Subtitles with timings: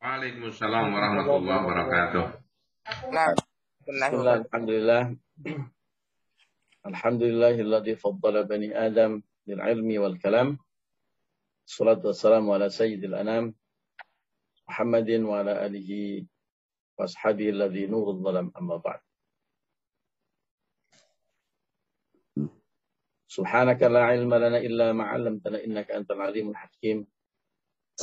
[0.00, 2.24] Waalaikumsalam warahmatullahi wabarakatuh.
[3.12, 3.36] Nah,
[3.84, 5.02] Bismillah, alhamdulillah.
[6.88, 10.56] Alhamdulillahilladzi faddala bani Adam bil ilmi wal kalam.
[11.68, 13.52] Salatu wassalamu ala sayyidil anam
[14.64, 16.24] Muhammadin wa ala alihi
[16.96, 19.04] wa ashabihi alladzi nurul dhalam amma ba'd.
[23.30, 27.06] سبحانك لا علم لنا إلا ما علمتنا إنك أنت العليم الحكيم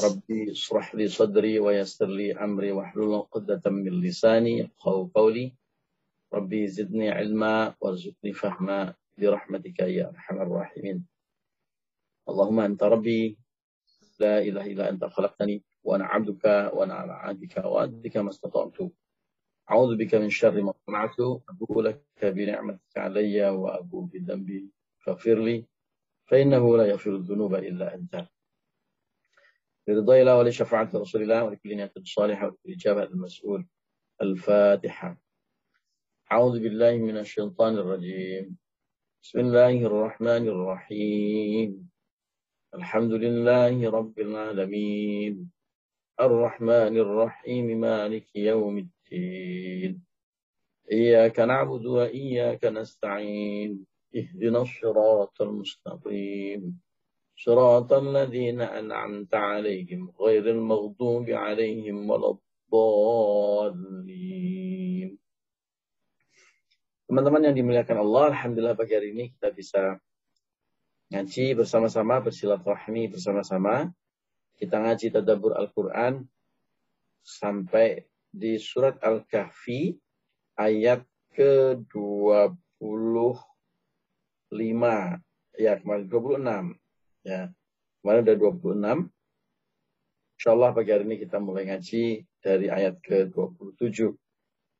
[0.03, 5.53] ربي اشرح لي صدري ويسر لي أمري واحلل عقدة من لساني يفقهوا قولي.
[6.33, 11.05] ربي زدني علما وارزقني فهما برحمتك يا أرحم الراحمين.
[12.29, 13.37] اللهم أنت ربي
[14.19, 18.91] لا إله إلا أنت خلقتني وأنا عبدك وأنا على عهدك وعهدك ما استطعت.
[19.71, 21.19] أعوذ بك من شر ما صنعت
[21.49, 24.69] أبو لك بنعمتك علي وأبو بذنبي
[24.99, 25.65] فاغفر لي
[26.25, 28.27] فإنه لا يغفر الذنوب إلا أنت.
[29.87, 33.67] برضا الله ولشفاعة رسول الله ولكل نية صالحة ولكل إجابة المسؤول.
[34.21, 35.21] الفاتحة.
[36.31, 38.57] أعوذ بالله من الشيطان الرجيم.
[39.23, 41.89] بسم الله الرحمن الرحيم.
[42.75, 45.51] الحمد لله رب العالمين.
[46.19, 50.03] الرحمن الرحيم مالك يوم الدين.
[50.91, 53.85] إياك نعبد وإياك نستعين.
[54.15, 56.86] اهدنا الصراط المستقيم.
[57.42, 64.42] صراط الذين أنعمت عليهم غير المغضوب عليهم ولا الضالين
[67.12, 70.00] Teman-teman yang dimuliakan Allah, Alhamdulillah pagi hari ini kita bisa
[71.12, 73.92] ngaji bersama-sama, bersilaturahmi bersama-sama.
[74.56, 76.24] Kita ngaji tadabur Al-Quran
[77.20, 79.92] sampai di surat Al-Kahfi
[80.56, 81.04] ayat
[81.36, 82.56] ke-25.
[85.60, 86.80] Ya, kemarin 26.
[87.27, 87.51] Ya,
[87.99, 89.11] kemarin udah 26.
[90.39, 94.15] Insya Allah pagi hari ini kita mulai ngaji dari ayat ke-27.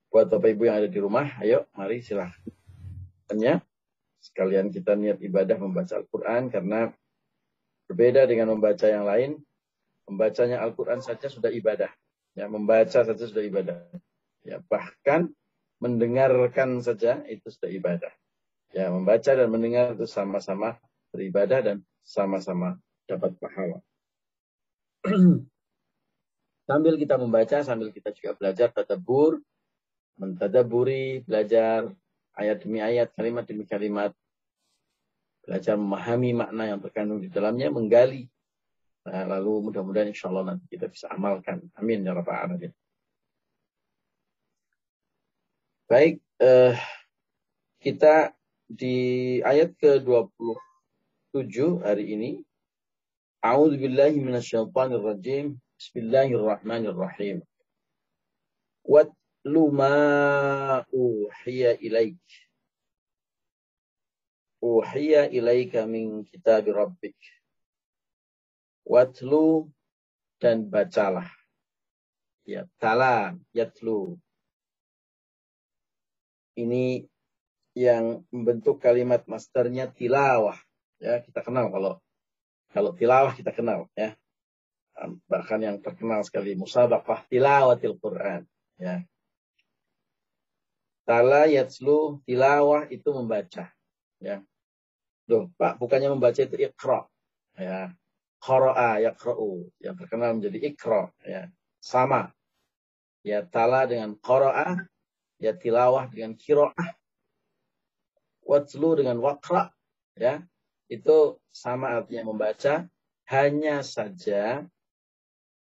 [0.08, 2.40] Buat Bapak Ibu yang ada di rumah, ayo mari silahkan.
[4.24, 6.88] Sekalian kita niat ibadah membaca Al-Quran karena
[7.92, 9.44] berbeda dengan membaca yang lain.
[10.08, 11.92] Membacanya Al-Quran saja sudah ibadah.
[12.32, 13.92] Ya, membaca saja sudah ibadah.
[14.48, 15.36] Ya, bahkan
[15.84, 18.14] mendengarkan saja itu sudah ibadah.
[18.72, 20.80] Ya, membaca dan mendengar itu sama-sama
[21.18, 22.78] beribadah dan sama-sama
[23.10, 23.82] dapat pahala.
[26.68, 29.40] sambil kita membaca, sambil kita juga belajar tadabur,
[30.20, 31.90] mentadaburi, belajar
[32.36, 34.12] ayat demi ayat, kalimat demi kalimat,
[35.48, 38.28] belajar memahami makna yang terkandung di dalamnya, menggali.
[39.08, 41.64] Nah, lalu mudah-mudahan insya Allah nanti kita bisa amalkan.
[41.80, 42.76] Amin ya rabbal alamin.
[45.88, 46.76] Baik, eh,
[47.80, 48.36] kita
[48.68, 50.67] di ayat ke-20
[51.38, 52.32] 7 hari ini.
[53.46, 55.62] A'udzu billahi minasyaitonir rajim.
[55.78, 57.46] Bismillahirrahmanirrahim.
[58.82, 62.18] Watlu ma uhiya ilaik.
[64.66, 67.14] Uhiya ilaika min kitab rabbik.
[68.82, 69.70] Watlu
[70.42, 71.30] dan bacalah.
[72.50, 74.18] Ya, tala, yatlu.
[76.58, 77.06] Ini
[77.78, 80.58] yang membentuk kalimat masternya tilawah
[80.98, 82.02] ya kita kenal kalau
[82.72, 84.14] kalau tilawah kita kenal ya.
[85.30, 88.44] Bahkan yang terkenal sekali musabaqah tilawatil Quran
[88.82, 89.06] ya.
[91.08, 93.72] Tala yatslu tilawah itu membaca
[94.20, 94.44] ya.
[95.28, 97.06] Duh, Pak bukannya membaca itu ikhra
[97.56, 97.94] ya.
[98.38, 101.50] Qara'a yaqra'u yang terkenal menjadi ikra ya.
[101.82, 102.30] Sama.
[103.26, 104.82] Ya tala dengan qara'a
[105.42, 106.90] ya tilawah dengan qira'ah.
[108.48, 109.74] Watslu dengan waqra
[110.16, 110.40] ya
[110.88, 112.88] itu sama artinya membaca,
[113.28, 114.64] hanya saja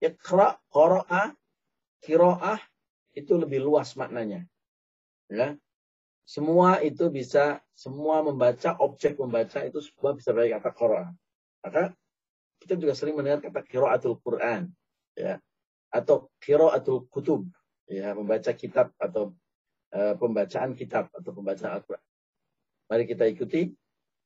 [0.01, 1.37] ikra, qara'a,
[2.01, 2.59] kiro'ah
[3.13, 4.49] itu lebih luas maknanya.
[5.29, 5.55] Ya.
[6.25, 11.09] Semua itu bisa, semua membaca, objek membaca itu semua bisa pakai kata qara'a.
[11.61, 11.93] Maka
[12.61, 14.73] kita juga sering mendengar kata kiro'atul Quran.
[15.13, 15.37] Ya.
[15.93, 17.45] Atau kiro'atul kutub.
[17.91, 19.35] Ya, membaca kitab atau
[19.91, 22.05] uh, pembacaan kitab atau pembacaan Al-Quran.
[22.87, 23.75] Mari kita ikuti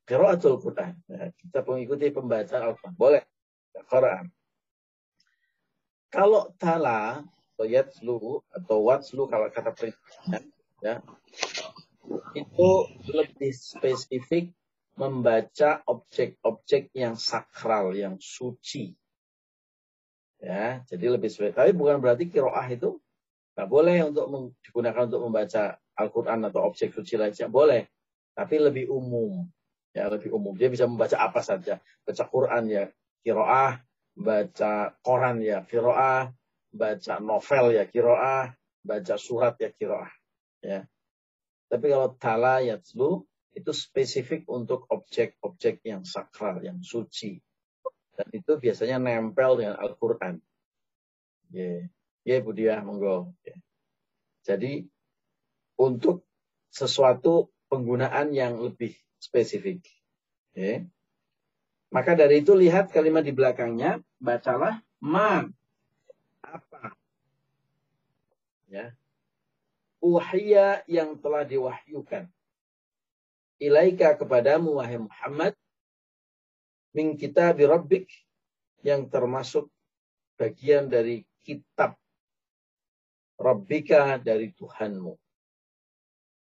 [0.06, 0.94] Qiraatul Quran.
[1.10, 2.94] Ya, kita mengikuti pembacaan Al-Quran.
[2.94, 3.24] Boleh.
[3.90, 4.30] Quran.
[6.14, 7.26] Kalau tala
[7.56, 10.44] atau yatslu atau watslu kalau kata perintahnya
[10.84, 11.00] ya
[12.36, 12.70] itu
[13.16, 14.52] lebih spesifik
[14.96, 18.96] membaca objek-objek yang sakral, yang suci.
[20.40, 21.56] Ya, jadi lebih spesifik.
[21.58, 23.00] Tapi bukan berarti kiroah itu
[23.56, 27.48] nggak boleh untuk digunakan untuk membaca Al-Quran atau objek suci lainnya.
[27.48, 27.88] Boleh.
[28.36, 29.48] Tapi lebih umum
[29.96, 30.52] ya lebih umum.
[30.60, 31.80] Dia bisa membaca apa saja.
[32.04, 32.84] Baca Quran ya
[33.24, 33.80] kiroah,
[34.12, 36.36] baca koran ya kiroah,
[36.76, 38.52] baca novel ya kiroah,
[38.84, 40.12] baca surat ya kiroah.
[40.60, 40.84] Ya.
[41.72, 43.24] Tapi kalau tala yatslu
[43.56, 47.40] itu spesifik untuk objek-objek yang sakral, yang suci.
[48.16, 50.44] Dan itu biasanya nempel dengan Al-Quran.
[51.56, 51.82] Ya, yeah.
[52.28, 53.32] yeah, Budia, monggo.
[53.48, 53.60] Yeah.
[54.44, 54.74] Jadi
[55.80, 56.28] untuk
[56.70, 58.94] sesuatu penggunaan yang lebih
[59.26, 59.82] spesifik.
[60.54, 60.86] Yeah.
[61.90, 65.50] Maka dari itu lihat kalimat di belakangnya, bacalah ma
[66.46, 66.94] apa.
[68.70, 68.94] Ya.
[70.04, 72.30] Uhiya yang telah diwahyukan.
[73.58, 75.56] Ilaika kepadamu wahai Muhammad
[76.94, 78.06] min kitab rabbik
[78.86, 79.72] yang termasuk
[80.36, 81.96] bagian dari kitab
[83.36, 85.16] Rabbika dari Tuhanmu.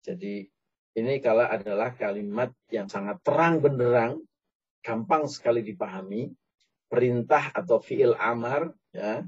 [0.03, 0.52] Jadi
[0.94, 4.22] ini kalau adalah kalimat yang sangat terang benderang,
[4.86, 6.30] gampang sekali dipahami,
[6.86, 9.25] perintah atau fiil amar, ya.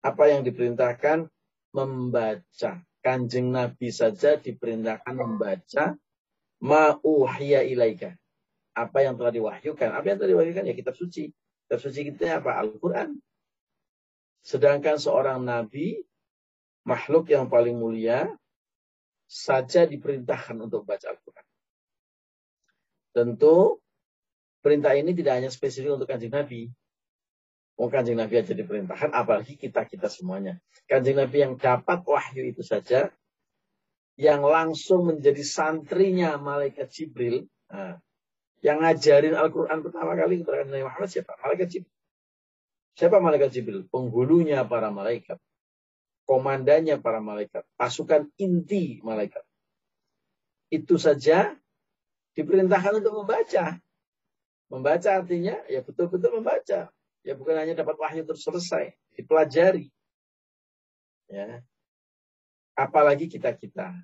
[0.00, 1.28] Apa yang diperintahkan
[1.72, 2.72] membaca.
[3.04, 5.92] Kanjeng Nabi saja diperintahkan membaca
[6.64, 8.16] ma'uhiya ilaika.
[8.72, 9.92] Apa yang telah diwahyukan.
[9.92, 10.64] Apa yang telah diwahyukan?
[10.64, 11.28] Ya kitab suci.
[11.68, 12.56] Kitab suci kita apa?
[12.56, 13.20] Al-Quran.
[14.40, 16.00] Sedangkan seorang Nabi
[16.88, 18.28] makhluk yang paling mulia
[19.34, 21.46] saja diperintahkan untuk baca Al-Quran.
[23.10, 23.82] Tentu
[24.62, 26.70] perintah ini tidak hanya spesifik untuk kanjeng Nabi.
[27.74, 30.62] Mau kanjeng Nabi aja diperintahkan, apalagi kita-kita semuanya.
[30.86, 33.10] Kanjeng Nabi yang dapat wahyu itu saja,
[34.14, 37.98] yang langsung menjadi santrinya malaikat Jibril, nah,
[38.62, 41.34] yang ngajarin Al-Quran pertama kali kepada Nabi Muhammad siapa?
[41.42, 41.94] Malaikat Jibril.
[42.94, 43.82] Siapa malaikat Jibril?
[43.90, 45.42] Penghulunya para malaikat
[46.24, 49.44] komandannya para malaikat, pasukan inti malaikat.
[50.72, 51.54] Itu saja
[52.34, 53.78] diperintahkan untuk membaca.
[54.72, 56.90] Membaca artinya ya betul-betul membaca.
[57.24, 59.88] Ya bukan hanya dapat wahyu terus selesai, dipelajari.
[61.28, 61.64] Ya.
[62.74, 63.94] Apalagi kita-kita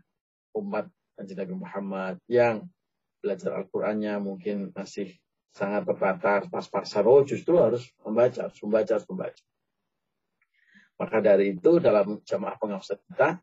[0.57, 0.89] umat
[1.21, 2.65] Nabi Muhammad yang
[3.21, 5.21] belajar Al-Qur'annya mungkin masih
[5.53, 7.05] sangat terbatas pas-pasan.
[7.05, 9.43] Oh justru harus membaca, harus membaca, harus membaca.
[11.01, 13.41] Maka dari itu dalam jamaah pengawasan kita,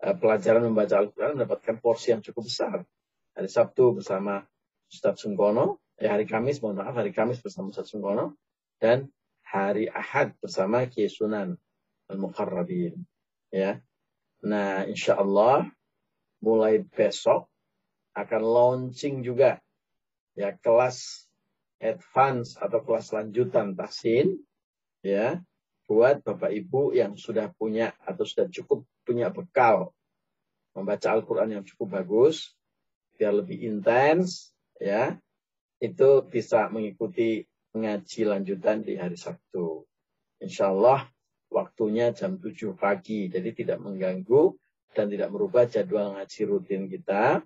[0.00, 2.88] eh, pelajaran membaca Al-Quran mendapatkan porsi yang cukup besar.
[3.36, 4.40] Hari Sabtu bersama
[4.88, 8.40] Ustadz Sungkono, ya hari Kamis, mohon maaf, hari Kamis bersama Ustadz Sungkono,
[8.80, 9.12] dan
[9.44, 11.60] hari Ahad bersama Kiai Sunan
[12.08, 12.96] Al-Muqarrabin.
[13.52, 13.84] Ya.
[14.40, 15.68] Nah, insya Allah
[16.40, 17.48] mulai besok
[18.14, 19.58] akan launching juga
[20.38, 21.26] ya kelas
[21.82, 24.38] advance atau kelas lanjutan tasin
[25.02, 25.42] ya
[25.84, 29.92] buat Bapak Ibu yang sudah punya atau sudah cukup punya bekal
[30.74, 32.52] membaca Al-Quran yang cukup bagus,
[33.14, 34.50] biar lebih intens,
[34.82, 35.14] ya,
[35.78, 39.86] itu bisa mengikuti ngaji lanjutan di hari Sabtu.
[40.42, 41.06] Insya Allah
[41.50, 44.58] waktunya jam 7 pagi, jadi tidak mengganggu
[44.94, 47.42] dan tidak merubah jadwal ngaji rutin kita,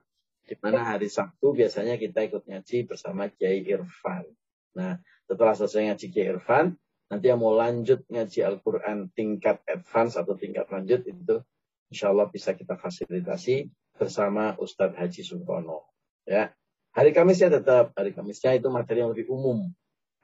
[0.48, 4.24] di mana hari Sabtu biasanya kita ikut ngaji bersama Kiai Irfan.
[4.72, 4.96] Nah,
[5.28, 6.72] setelah selesai ngaji Kiai Irfan,
[7.08, 11.40] Nanti yang mau lanjut ngaji Al-Quran tingkat advance atau tingkat lanjut itu
[11.88, 15.88] insya Allah bisa kita fasilitasi bersama Ustadz Haji Sukono.
[16.28, 16.52] Ya.
[16.92, 19.72] Hari Kamisnya tetap, hari Kamisnya itu materi yang lebih umum.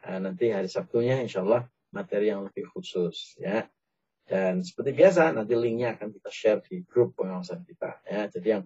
[0.04, 3.40] Nah, nanti hari Sabtunya insya Allah materi yang lebih khusus.
[3.40, 3.66] Ya.
[4.28, 8.04] Dan seperti biasa nanti linknya akan kita share di grup pengawasan kita.
[8.04, 8.28] Ya.
[8.28, 8.64] Jadi yang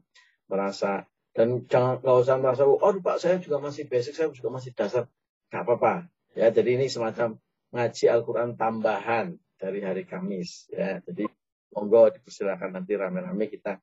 [0.50, 1.06] merasa
[1.38, 5.06] dan jangan nggak usah merasa oh pak saya juga masih basic saya juga masih dasar
[5.52, 7.38] nggak apa-apa ya jadi ini semacam
[7.74, 10.70] ngaji Al-Quran tambahan dari hari Kamis.
[10.72, 11.28] Ya, jadi
[11.74, 13.76] monggo dipersilakan nanti rame-rame kita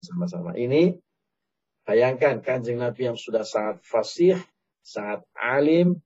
[0.00, 0.56] sama-sama.
[0.56, 0.96] Ini
[1.84, 4.40] bayangkan kanjeng Nabi yang sudah sangat fasih,
[4.80, 6.00] sangat alim,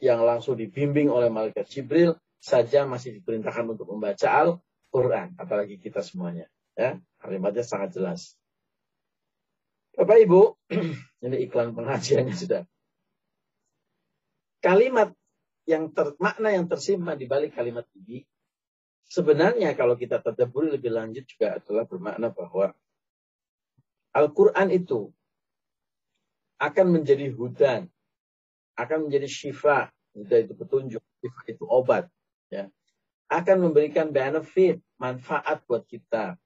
[0.00, 6.48] yang langsung dibimbing oleh malaikat Jibril saja masih diperintahkan untuk membaca Al-Quran, apalagi kita semuanya.
[6.72, 8.36] Ya, kalimatnya sangat jelas.
[9.92, 10.56] Bapak Ibu,
[11.28, 12.62] ini iklan pengajiannya sudah.
[14.64, 15.12] Kalimat
[15.68, 18.24] yang ter, makna yang tersimpan di balik kalimat ini
[19.10, 22.70] sebenarnya kalau kita tadaburi lebih lanjut juga adalah bermakna bahwa
[24.14, 25.10] Al-Quran itu
[26.58, 27.86] akan menjadi hudan,
[28.74, 32.10] akan menjadi syifa, huda itu petunjuk, syifa itu obat,
[32.50, 32.68] ya,
[33.30, 36.36] akan memberikan benefit, manfaat buat kita,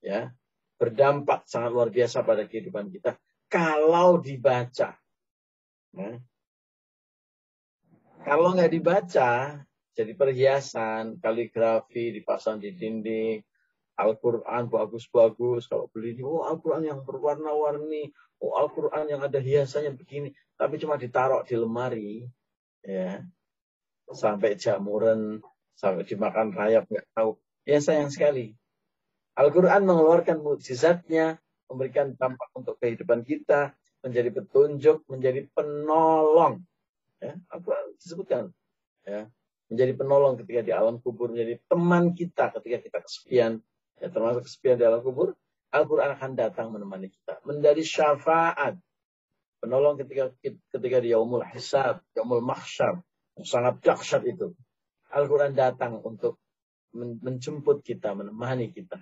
[0.00, 0.32] ya,
[0.80, 4.96] berdampak sangat luar biasa pada kehidupan kita kalau dibaca.
[5.92, 6.10] Ya.
[8.22, 9.62] Kalau nggak dibaca,
[9.98, 13.42] jadi perhiasan, kaligrafi dipasang di dinding,
[13.98, 15.66] Al-Quran bagus-bagus.
[15.66, 20.30] Kalau beli ini, oh Al-Quran yang berwarna-warni, oh Al-Quran yang ada hiasannya begini.
[20.54, 22.22] Tapi cuma ditaruh di lemari,
[22.86, 23.26] ya
[24.08, 25.42] sampai jamuran,
[25.74, 27.34] sampai dimakan rayap nggak tahu.
[27.66, 28.54] Ya sayang sekali.
[29.34, 36.62] Al-Quran mengeluarkan mukjizatnya, memberikan dampak untuk kehidupan kita, menjadi petunjuk, menjadi penolong.
[37.18, 38.54] Ya, Al-Quran disebutkan.
[39.02, 39.30] Ya,
[39.68, 43.52] menjadi penolong ketika di alam kubur, menjadi teman kita ketika kita kesepian,
[44.00, 45.34] ya, termasuk kesepian di alam kubur,
[45.68, 47.44] Al-Quran akan datang menemani kita.
[47.44, 48.80] Menjadi syafaat,
[49.60, 50.32] penolong ketika
[50.72, 53.04] ketika di yaumul hisab, yaumul mahsyar,
[53.36, 54.56] yang sangat dahsyat itu.
[55.12, 56.40] Al-Quran datang untuk
[56.96, 59.00] menjemput kita, menemani kita.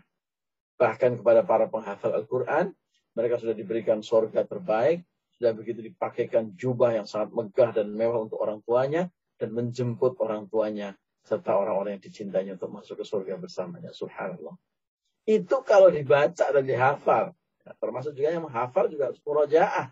[0.77, 2.75] Bahkan kepada para penghafal Al-Quran,
[3.17, 8.41] mereka sudah diberikan sorga terbaik, sudah begitu dipakaikan jubah yang sangat megah dan mewah untuk
[8.41, 13.93] orang tuanya, dan menjemput orang tuanya serta orang-orang yang dicintainya untuk masuk ke surga bersamanya.
[13.93, 14.57] Subhanallah.
[15.27, 17.35] Itu kalau dibaca dan dihafal.
[17.67, 19.91] Ya, termasuk juga yang menghafal juga harus murojaah.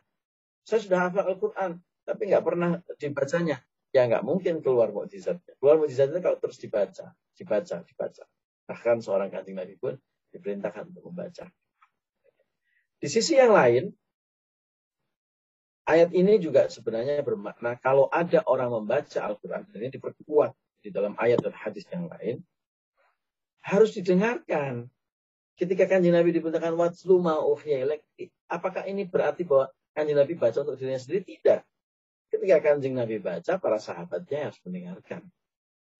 [0.63, 3.59] Saya sudah hafal Al-Quran, tapi nggak pernah dibacanya.
[3.91, 5.59] Ya nggak mungkin keluar mukjizatnya.
[5.59, 8.25] Keluar mukjizatnya kalau terus dibaca, dibaca, dibaca.
[8.71, 9.99] Bahkan seorang kancing Nabi pun
[10.31, 11.51] diperintahkan untuk membaca.
[12.97, 13.91] Di sisi yang lain,
[15.85, 21.45] Ayat ini juga sebenarnya bermakna kalau ada orang membaca Al-Quran, ini diperkuat di dalam ayat
[21.45, 22.41] dan hadis yang lain,
[23.61, 24.89] harus didengarkan.
[25.55, 27.21] Ketika kanjeng Nabi diperintahkan watslu
[28.49, 31.23] apakah ini berarti bahwa kanjeng Nabi baca untuk dirinya sendiri?
[31.37, 31.61] Tidak.
[32.33, 35.23] Ketika kanjeng Nabi baca, para sahabatnya harus mendengarkan.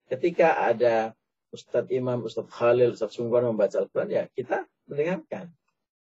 [0.09, 1.13] Ketika ada
[1.53, 5.53] Ustadz Imam, Ustadz Khalil, Ustadz Sungguhan membaca Al-Quran, ya kita mendengarkan.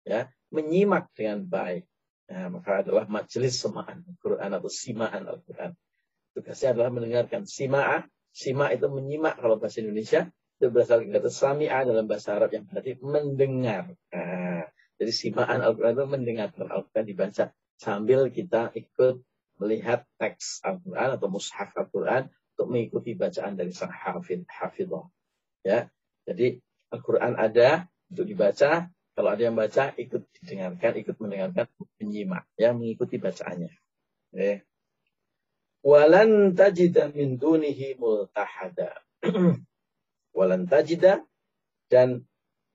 [0.08, 1.86] ya Menyimak dengan baik
[2.24, 5.76] Nah, maka adalah majelis semaan Al-Quran atau simaan Al-Quran.
[6.32, 8.08] Tugasnya adalah mendengarkan sima'a.
[8.34, 10.26] Sima itu menyimak kalau bahasa Indonesia.
[10.58, 13.92] Itu berasal dari kata sami'a dalam bahasa Arab yang berarti mendengar.
[14.10, 14.66] Nah,
[14.96, 17.44] jadi simaan Al-Quran itu mendengarkan Al-Quran dibaca
[17.78, 19.20] sambil kita ikut
[19.60, 25.06] melihat teks Al-Quran atau mushaf Al-Quran untuk mengikuti bacaan dari sang hafid, hafidah.
[25.66, 25.90] Ya,
[26.26, 26.62] jadi
[26.94, 31.66] Al-Quran ada untuk dibaca, kalau ada yang baca, ikut didengarkan, ikut mendengarkan,
[32.02, 33.70] menyimak, ya, mengikuti bacaannya.
[34.34, 34.66] Ya.
[35.86, 38.98] Walan tajida min dunihi multahada.
[40.36, 41.22] Walan tajida
[41.86, 42.26] dan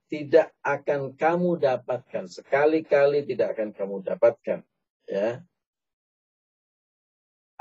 [0.09, 4.59] tidak akan kamu dapatkan sekali-kali tidak akan kamu dapatkan
[5.05, 5.45] ya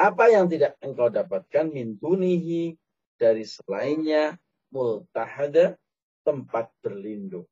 [0.01, 2.73] apa yang tidak engkau dapatkan min dunihi
[3.21, 4.41] dari selainnya
[4.73, 5.77] multahada
[6.25, 7.45] tempat berlindung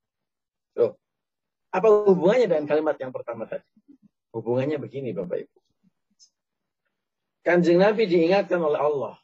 [1.76, 3.68] apa hubungannya dengan kalimat yang pertama tadi?
[4.33, 5.59] Hubungannya begini Bapak Ibu.
[7.45, 9.16] Kanjeng Nabi diingatkan oleh Allah.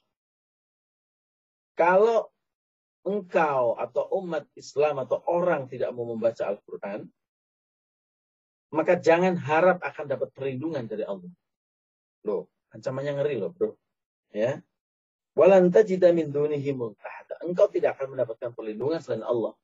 [1.72, 2.28] Kalau
[3.02, 7.08] engkau atau umat Islam atau orang tidak mau membaca Al-Quran,
[8.72, 11.32] maka jangan harap akan dapat perlindungan dari Allah.
[12.28, 13.74] Loh, ancamannya ngeri loh bro.
[14.30, 14.60] Ya.
[15.32, 16.76] Walan tajida min dunihi
[17.42, 19.56] Engkau tidak akan mendapatkan perlindungan selain Allah.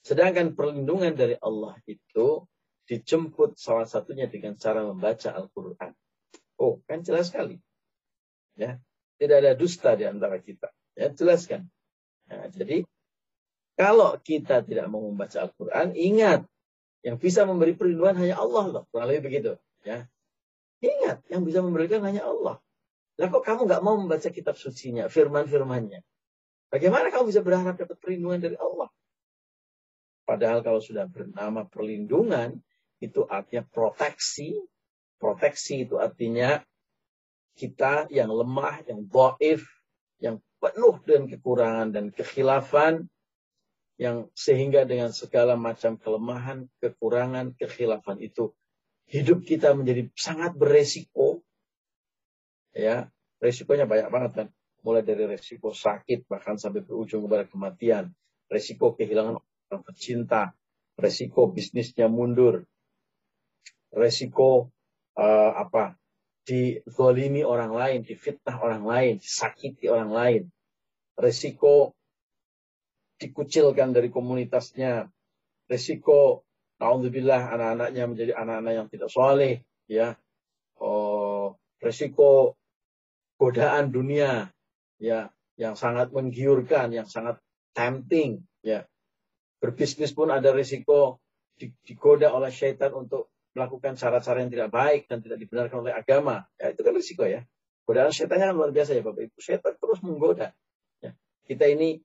[0.00, 2.44] Sedangkan perlindungan dari Allah itu
[2.88, 5.92] dijemput salah satunya dengan cara membaca Al-Quran.
[6.58, 7.56] Oh, kan jelas sekali.
[8.58, 8.80] Ya,
[9.16, 10.68] tidak ada dusta di antara kita.
[10.98, 11.70] Ya, jelaskan.
[12.28, 12.84] Nah, jadi
[13.78, 16.44] kalau kita tidak mau membaca Al-Quran, ingat
[17.00, 18.84] yang bisa memberi perlindungan hanya Allah loh.
[18.92, 19.52] Kurang lebih begitu.
[19.80, 20.04] Ya.
[20.84, 22.60] Ingat, yang bisa memberikan hanya Allah.
[23.16, 26.04] Lah kok kamu nggak mau membaca kitab sucinya, firman-firmannya?
[26.68, 28.89] Bagaimana kamu bisa berharap dapat perlindungan dari Allah?
[30.30, 32.62] Padahal kalau sudah bernama perlindungan,
[33.02, 34.62] itu artinya proteksi.
[35.18, 36.62] Proteksi itu artinya
[37.58, 39.66] kita yang lemah, yang doif,
[40.22, 43.10] yang penuh dengan kekurangan dan kekhilafan,
[43.98, 48.54] yang sehingga dengan segala macam kelemahan, kekurangan, kekhilafan itu
[49.10, 51.42] hidup kita menjadi sangat beresiko.
[52.70, 53.10] Ya,
[53.42, 54.48] resikonya banyak banget kan.
[54.86, 58.14] Mulai dari resiko sakit bahkan sampai berujung kepada kematian,
[58.46, 60.50] resiko kehilangan orang pecinta,
[60.98, 62.66] resiko bisnisnya mundur,
[63.94, 64.74] resiko
[65.14, 65.94] uh, apa?
[66.42, 70.42] Dizolimi orang lain, difitnah orang lain, disakiti orang lain,
[71.14, 71.94] resiko
[73.22, 75.06] dikucilkan dari komunitasnya,
[75.70, 76.42] resiko
[76.80, 80.16] Alhamdulillah anak-anaknya menjadi anak-anak yang tidak soleh, ya,
[80.80, 82.56] oh, resiko
[83.36, 84.48] godaan dunia,
[84.96, 85.28] ya,
[85.60, 87.36] yang sangat menggiurkan, yang sangat
[87.76, 88.88] tempting, ya,
[89.60, 91.20] Berbisnis pun ada risiko
[91.60, 96.48] digoda oleh syaitan untuk melakukan cara-cara yang tidak baik dan tidak dibenarkan oleh agama.
[96.56, 97.44] Ya, itu kan risiko ya.
[97.84, 99.36] Godaan syaitannya kan luar biasa ya Bapak Ibu.
[99.42, 100.54] Syaitan terus menggoda.
[101.02, 101.12] Ya.
[101.44, 102.00] Kita ini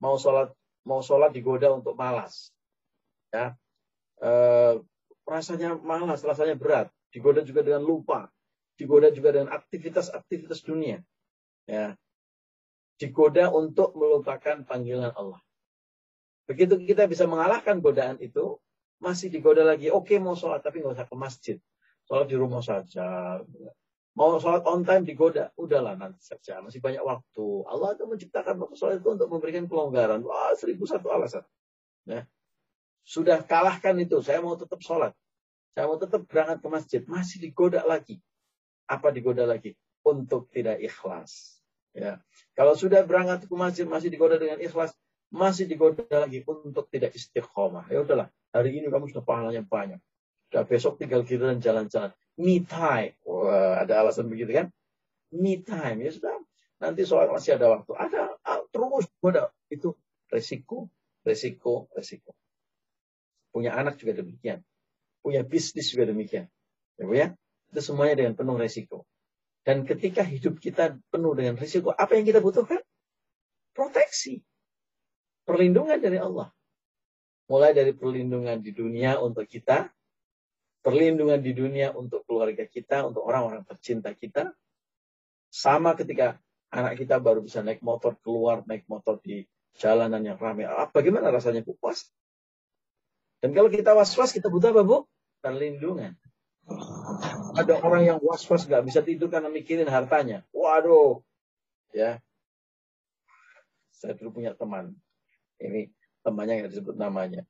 [0.00, 0.50] mau sholat
[0.88, 2.50] mau sholat digoda untuk malas.
[3.30, 3.54] Ya.
[4.16, 4.30] E,
[5.28, 6.88] rasanya malas, rasanya berat.
[7.12, 8.32] Digoda juga dengan lupa.
[8.80, 11.04] Digoda juga dengan aktivitas-aktivitas dunia.
[11.68, 11.94] Ya.
[13.00, 15.40] digoda untuk melupakan panggilan Allah.
[16.50, 18.58] Begitu kita bisa mengalahkan godaan itu,
[18.98, 19.86] masih digoda lagi.
[19.94, 21.56] Oke mau sholat, tapi nggak usah ke masjid.
[22.10, 23.38] Sholat di rumah saja.
[24.18, 26.58] Mau sholat on time digoda, udahlah nanti saja.
[26.58, 27.46] Masih banyak waktu.
[27.70, 30.26] Allah itu menciptakan waktu sholat itu untuk memberikan kelonggaran.
[30.26, 31.46] Wah, seribu satu alasan.
[32.02, 32.26] Ya.
[33.06, 34.18] Sudah kalahkan itu.
[34.18, 35.14] Saya mau tetap sholat.
[35.78, 37.00] Saya mau tetap berangkat ke masjid.
[37.06, 38.18] Masih digoda lagi.
[38.90, 39.78] Apa digoda lagi?
[40.02, 41.62] Untuk tidak ikhlas.
[41.94, 42.18] Ya.
[42.58, 44.90] Kalau sudah berangkat ke masjid masih digoda dengan ikhlas,
[45.30, 47.86] masih digoda lagi untuk tidak istiqomah.
[47.88, 50.02] Ya udahlah, hari ini kamu sudah pahalanya banyak.
[50.50, 52.10] Sudah besok tinggal giliran jalan-jalan.
[52.36, 53.14] Me time.
[53.22, 54.66] Wah, ada alasan begitu kan?
[55.30, 56.02] Me time.
[56.02, 56.34] Ya sudah.
[56.82, 57.92] Nanti soal masih ada waktu.
[57.94, 59.54] Ada ah, terus goda.
[59.70, 59.94] Itu
[60.28, 60.90] resiko,
[61.22, 62.34] resiko, resiko.
[63.54, 64.66] Punya anak juga demikian
[65.20, 66.48] punya bisnis juga demikian.
[66.96, 67.28] Ya, Bu ya?
[67.70, 69.06] Itu semuanya dengan penuh resiko.
[69.62, 72.80] Dan ketika hidup kita penuh dengan resiko, apa yang kita butuhkan?
[73.76, 74.40] Proteksi.
[75.50, 76.54] Perlindungan dari Allah.
[77.50, 79.90] Mulai dari perlindungan di dunia untuk kita,
[80.86, 84.54] perlindungan di dunia untuk keluarga kita, untuk orang-orang tercinta kita.
[85.50, 86.38] Sama ketika
[86.70, 89.42] anak kita baru bisa naik motor keluar, naik motor di
[89.74, 90.70] jalanan yang ramai.
[90.70, 92.06] Ah, bagaimana rasanya puas?
[93.42, 95.10] Dan kalau kita was-was, kita butuh apa, Bu?
[95.42, 96.14] Perlindungan.
[97.58, 100.46] Ada orang yang was-was nggak bisa tidur karena mikirin hartanya.
[100.54, 101.26] Waduh.
[101.90, 102.22] Ya.
[103.90, 104.94] Saya dulu punya teman.
[105.60, 105.92] Ini
[106.24, 107.44] temannya nggak disebut namanya.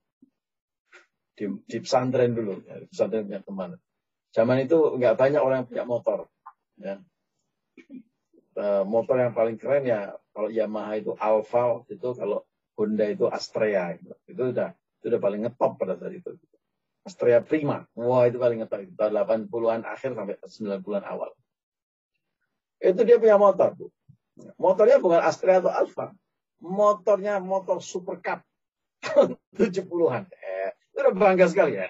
[1.39, 2.61] Di, di pesantren dulu.
[2.67, 3.71] Ya, di pesantren punya teman.
[4.31, 6.19] Zaman itu nggak banyak orang yang punya motor.
[6.79, 6.95] Ya.
[8.59, 13.95] Uh, motor yang paling keren ya kalau Yamaha itu Alfa itu kalau Honda itu Astrea
[13.97, 14.13] gitu.
[14.27, 16.37] itu udah itu udah paling ngetop pada saat itu.
[17.09, 17.89] Astrea Prima.
[17.97, 18.85] Wah, itu paling ngetop.
[18.85, 19.17] Itu tahun
[19.49, 21.33] 80-an akhir sampai 90-an awal.
[22.81, 23.87] Itu dia punya motor, Bu.
[24.61, 26.13] Motornya bukan Astrea atau Alfa.
[26.61, 28.41] Motornya motor Super Cup.
[29.57, 30.25] 70-an.
[30.61, 31.89] Eh, udah bangga sekali ya.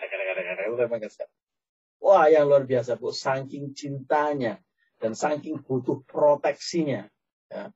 [0.70, 1.26] Udah bangga sekali.
[1.98, 3.10] Wah, yang luar biasa, Bu.
[3.10, 4.62] Saking cintanya
[5.02, 7.08] dan saking butuh proteksinya.
[7.50, 7.74] Ya.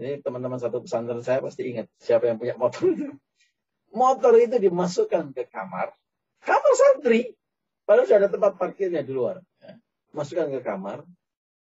[0.00, 3.14] Ini teman-teman satu pesantren saya pasti ingat siapa yang punya motor itu
[3.94, 5.94] motor itu dimasukkan ke kamar,
[6.42, 7.38] kamar santri,
[7.86, 9.38] padahal sudah ada tempat parkirnya di luar.
[9.62, 9.78] Ya.
[10.10, 11.06] Masukkan ke kamar,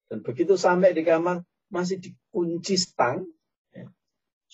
[0.06, 1.42] dan begitu sampai di kamar,
[1.74, 3.26] masih dikunci stang.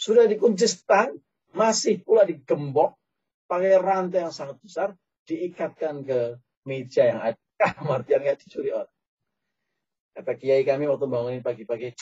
[0.01, 1.21] Sudah dikunci stang,
[1.53, 2.97] masih pula digembok,
[3.45, 4.97] pakai rantai yang sangat besar,
[5.29, 7.41] diikatkan ke meja yang ada.
[7.61, 8.89] Kamar, biar nggak dicuri orang.
[10.17, 11.93] Kata kiai kami waktu bangunin pagi-pagi,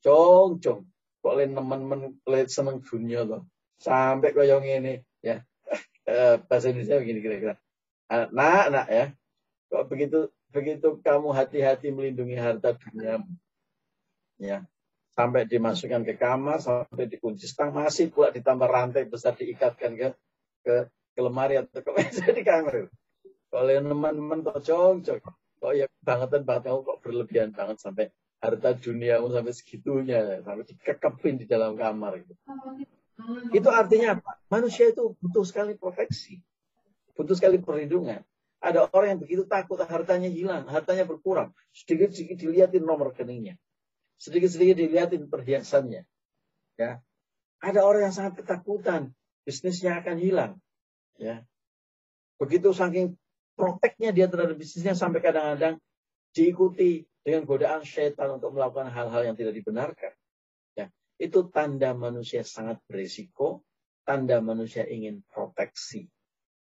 [0.00, 0.80] cong, cong,
[1.20, 2.00] kok lain teman-teman
[2.48, 3.44] seneng dunia loh
[3.76, 5.44] sampai koyong ini ya.
[6.02, 7.54] Eh, bahasa Indonesia begini kira-kira.
[8.10, 9.14] Nak nak ya.
[9.70, 13.22] Kok begitu begitu kamu hati-hati melindungi harta dunia
[14.42, 14.66] ya
[15.12, 20.08] sampai dimasukkan ke kamar sampai dikunci stang masih pula ditambah rantai besar diikatkan ke
[20.64, 22.88] ke, ke lemari atau ke meja di kamar
[23.52, 25.04] kalau teman-teman kok cong
[25.62, 28.10] kok ya bangetan banget kamu kok berlebihan banget sampai
[28.42, 32.34] harta duniamu sampai segitunya sampai dikekepin di dalam kamar gitu.
[33.54, 34.42] Itu artinya apa?
[34.50, 36.42] Manusia itu butuh sekali proteksi.
[37.14, 38.26] Butuh sekali perlindungan.
[38.58, 41.54] Ada orang yang begitu takut hartanya hilang, hartanya berkurang.
[41.70, 43.58] Sedikit-sedikit dilihatin nomor rekeningnya.
[44.22, 46.06] Sedikit-sedikit dilihatin perhiasannya.
[46.78, 47.02] Ya.
[47.58, 49.10] Ada orang yang sangat ketakutan,
[49.42, 50.52] bisnisnya akan hilang.
[51.18, 51.42] Ya.
[52.38, 53.18] Begitu saking
[53.58, 55.82] proteknya dia terhadap bisnisnya sampai kadang-kadang
[56.30, 60.14] diikuti dengan godaan syaitan untuk melakukan hal-hal yang tidak dibenarkan.
[61.22, 63.62] Itu tanda manusia sangat berisiko,
[64.02, 66.10] tanda manusia ingin proteksi.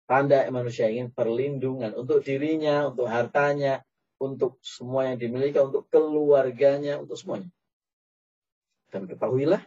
[0.09, 3.85] Tanda manusia ingin perlindungan untuk dirinya, untuk hartanya,
[4.19, 7.49] untuk semua yang dimiliki, untuk keluarganya, untuk semuanya.
[8.91, 9.63] Dan ketahuilah,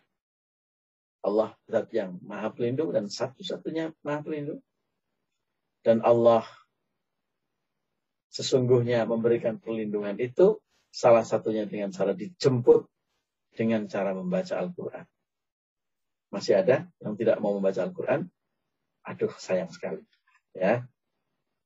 [1.23, 4.61] Allah zat yang maha pelindung dan satu-satunya maha pelindung.
[5.83, 6.47] Dan Allah
[8.31, 10.59] sesungguhnya memberikan perlindungan itu
[10.93, 12.87] salah satunya dengan cara dijemput
[13.53, 15.05] dengan cara membaca Al-Quran.
[16.33, 18.25] Masih ada yang tidak mau membaca Al-Quran?
[19.05, 20.01] Aduh, sayang sekali.
[20.57, 20.89] Ya,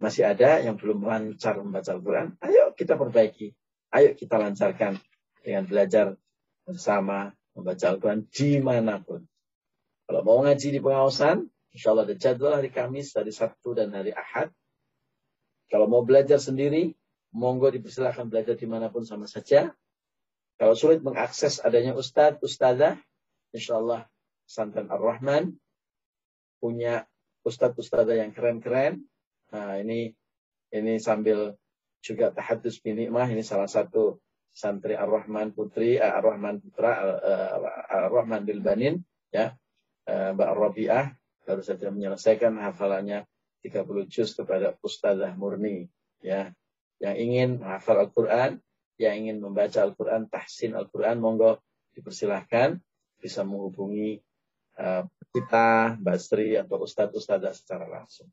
[0.03, 2.35] Masih ada yang belum lancar membaca Al-Quran?
[2.43, 3.51] Ayo kita perbaiki.
[3.91, 5.01] Ayo kita lancarkan
[5.41, 6.15] dengan belajar
[6.69, 9.25] bersama membaca Al-Quran di mana pun.
[10.07, 14.13] Kalau mau ngaji di pengawasan, insya Allah ada jadwal hari Kamis, hari Sabtu, dan hari
[14.13, 14.53] Ahad.
[15.67, 16.95] Kalau mau belajar sendiri,
[17.35, 19.75] monggo dipersilahkan belajar di mana pun sama saja.
[20.57, 22.97] Kalau sulit mengakses adanya ustadz, ustadzah,
[23.51, 24.07] insya Allah
[24.47, 25.59] Santan Ar-Rahman
[26.63, 27.05] punya
[27.43, 29.05] ustadz ustadzah yang keren-keren.
[29.51, 30.15] Nah ini
[30.71, 31.59] ini sambil
[32.07, 34.23] juga tahadus binikmah ini salah satu
[34.55, 37.59] santri Ar-Rahman Putri, uh, Ar-Rahman Putra, uh,
[37.91, 39.03] Ar-Rahman Bilbanin,
[39.35, 39.53] ya,
[40.07, 41.11] Mbak Rabi'ah,
[41.43, 43.27] baru saja menyelesaikan hafalannya
[43.67, 45.91] 30 juz kepada Ustazah Murni,
[46.23, 46.55] ya,
[47.03, 48.63] yang ingin menghafal Al-Quran,
[48.97, 51.61] yang ingin membaca Al-Quran, tahsin Al-Quran, monggo
[51.93, 52.81] dipersilahkan.
[53.17, 54.21] Bisa menghubungi
[54.79, 58.29] uh, kita, Mbak Sri, atau Ustadz Ustadzah secara langsung.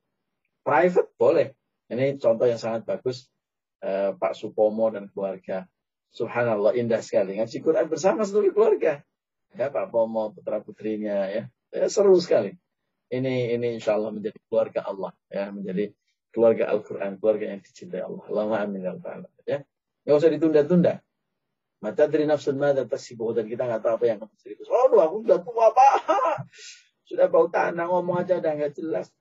[0.63, 1.47] Private boleh.
[1.91, 3.32] Ini contoh yang sangat bagus
[3.83, 5.67] uh, Pak Supomo dan keluarga.
[6.13, 7.37] Subhanallah indah sekali.
[7.37, 9.03] Ngaji Quran bersama seluruh keluarga.
[9.53, 11.43] Ya Pak Pomo, putra putrinya ya.
[11.69, 12.55] ya seru sekali.
[13.13, 15.93] Ini ini insya Allah menjadi keluarga Allah ya, menjadi
[16.33, 18.23] keluarga Al-Quran, keluarga yang dicintai Allah.
[18.25, 18.93] Allahumma amin ya
[19.45, 19.59] Ya.
[20.03, 20.93] Nggak usah ditunda-tunda.
[21.83, 24.63] Mata dari nafsun dan tasibuh dan kita nggak tahu apa yang akan terjadi.
[24.71, 25.93] Oh, aku udah tua pak.
[27.11, 29.11] Sudah bau tanah ngomong aja udah nggak jelas.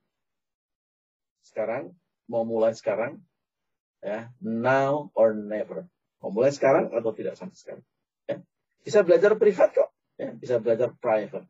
[1.43, 1.91] Sekarang
[2.31, 3.19] mau mulai sekarang
[4.03, 5.87] ya now or never.
[6.19, 7.83] Mau mulai sekarang atau tidak sama sekali.
[8.27, 8.43] Ya.
[8.83, 9.89] Bisa belajar privat kok.
[10.19, 10.35] Ya.
[10.35, 11.47] Bisa belajar private.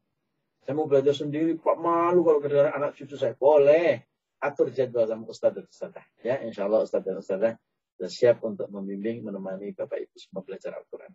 [0.63, 3.35] Saya mau belajar sendiri, Pak malu kalau kedengaran anak cucu saya.
[3.35, 4.07] Boleh.
[4.39, 6.05] Atur jadwal sama Ustaz dan Ustazah.
[6.19, 7.55] Ya, insya Allah Ustaz dan Ustazah
[7.95, 11.11] sudah siap untuk membimbing, menemani Bapak Ibu semua belajar Al-Quran.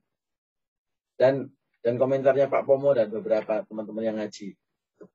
[1.19, 4.57] Dan dan komentarnya Pak Pomo dan beberapa teman-teman yang ngaji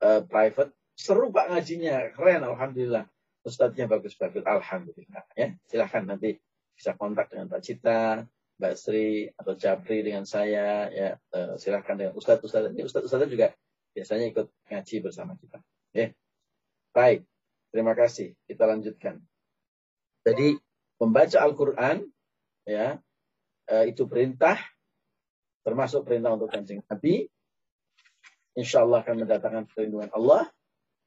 [0.00, 3.10] uh, private, seru Pak ngajinya, keren, Alhamdulillah.
[3.44, 5.24] Ustadznya bagus-bagus, Alhamdulillah.
[5.36, 6.40] Ya, silahkan nanti
[6.72, 8.24] bisa kontak dengan Pak Cita,
[8.58, 11.08] Mbak Sri atau Japri dengan saya ya.
[11.28, 13.52] Uh, silahkan dengan Ustadz Ustadz ini Ustadz Ustadz juga
[13.94, 15.58] biasanya ikut ngaji bersama kita
[15.94, 16.10] ya.
[16.94, 17.26] Baik
[17.74, 18.34] terima kasih.
[18.46, 19.18] Kita lanjutkan.
[20.24, 20.56] Jadi
[21.02, 22.06] membaca Al-Quran
[22.64, 22.96] ya
[23.68, 24.56] uh, itu perintah
[25.66, 27.26] termasuk perintah untuk kancing Nabi.
[28.54, 30.46] Insya Allah akan mendatangkan perlindungan Allah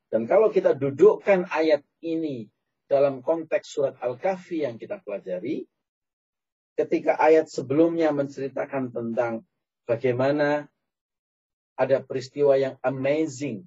[0.07, 2.47] dan kalau kita dudukkan ayat ini
[2.87, 5.67] dalam konteks surat Al-Kahfi yang kita pelajari
[6.77, 9.43] ketika ayat sebelumnya menceritakan tentang
[9.89, 10.69] bagaimana
[11.77, 13.65] ada peristiwa yang amazing,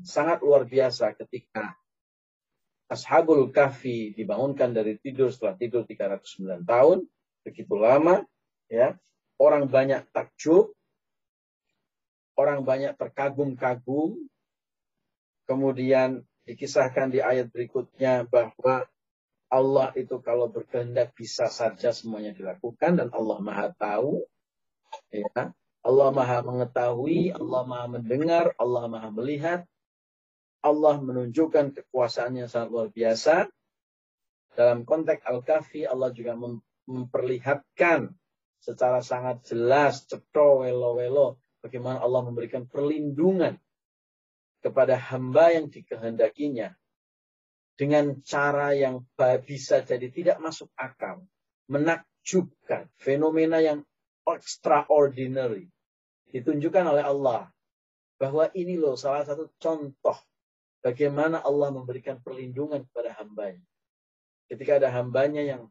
[0.00, 1.76] sangat luar biasa ketika
[2.90, 7.06] Ashabul Kahfi dibangunkan dari tidur setelah tidur 309 tahun,
[7.46, 8.26] begitu lama,
[8.66, 8.98] ya.
[9.38, 10.74] Orang banyak takjub,
[12.34, 14.20] orang banyak terkagum-kagum,
[15.50, 18.86] kemudian dikisahkan di ayat berikutnya bahwa
[19.50, 24.22] Allah itu kalau berkehendak bisa saja semuanya dilakukan dan Allah Maha tahu.
[25.10, 25.50] Ya.
[25.82, 29.66] Allah Maha mengetahui, Allah Maha mendengar, Allah Maha melihat.
[30.62, 33.50] Allah menunjukkan kekuasaannya sangat luar biasa.
[34.54, 36.36] Dalam konteks Al-Kahfi, Allah juga
[36.86, 38.12] memperlihatkan
[38.60, 43.56] secara sangat jelas, cetro, welo-welo, bagaimana Allah memberikan perlindungan
[44.60, 46.76] kepada hamba yang dikehendakinya
[47.80, 49.00] dengan cara yang
[49.44, 51.24] bisa jadi tidak masuk akal,
[51.72, 53.80] menakjubkan, fenomena yang
[54.28, 55.72] extraordinary
[56.30, 57.48] ditunjukkan oleh Allah
[58.20, 60.18] bahwa ini loh salah satu contoh
[60.84, 63.64] bagaimana Allah memberikan perlindungan kepada hambanya.
[64.44, 65.62] Ketika ada hambanya yang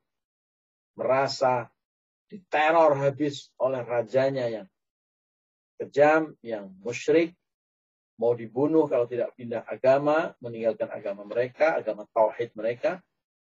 [0.97, 1.69] merasa
[2.31, 4.67] diteror habis oleh rajanya yang
[5.79, 7.35] kejam, yang musyrik,
[8.19, 12.99] mau dibunuh kalau tidak pindah agama, meninggalkan agama mereka, agama tauhid mereka,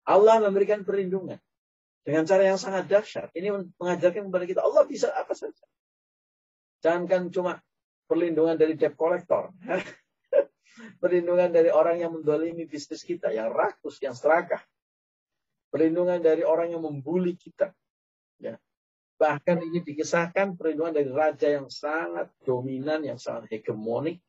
[0.03, 1.39] Allah memberikan perlindungan
[2.03, 3.31] dengan cara yang sangat dahsyat.
[3.31, 5.63] Ini mengajarkan kepada kita Allah bisa apa saja.
[6.83, 7.63] Jangankan cuma
[8.11, 9.55] perlindungan dari debt collector.
[11.01, 14.61] perlindungan dari orang yang mendolimi bisnis kita, yang rakus, yang serakah.
[15.71, 17.71] Perlindungan dari orang yang membuli kita.
[18.39, 18.55] Ya.
[19.17, 24.23] Bahkan ini dikisahkan perlindungan dari raja yang sangat dominan, yang sangat hegemonik,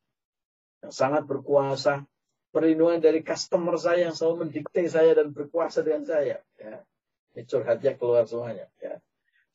[0.83, 2.07] yang sangat berkuasa,
[2.49, 6.39] perlindungan dari customer saya yang selalu mendikte saya dan berkuasa dengan saya.
[6.55, 6.83] Ya.
[7.35, 8.67] Ini curhatnya keluar semuanya.
[8.79, 8.97] Ya.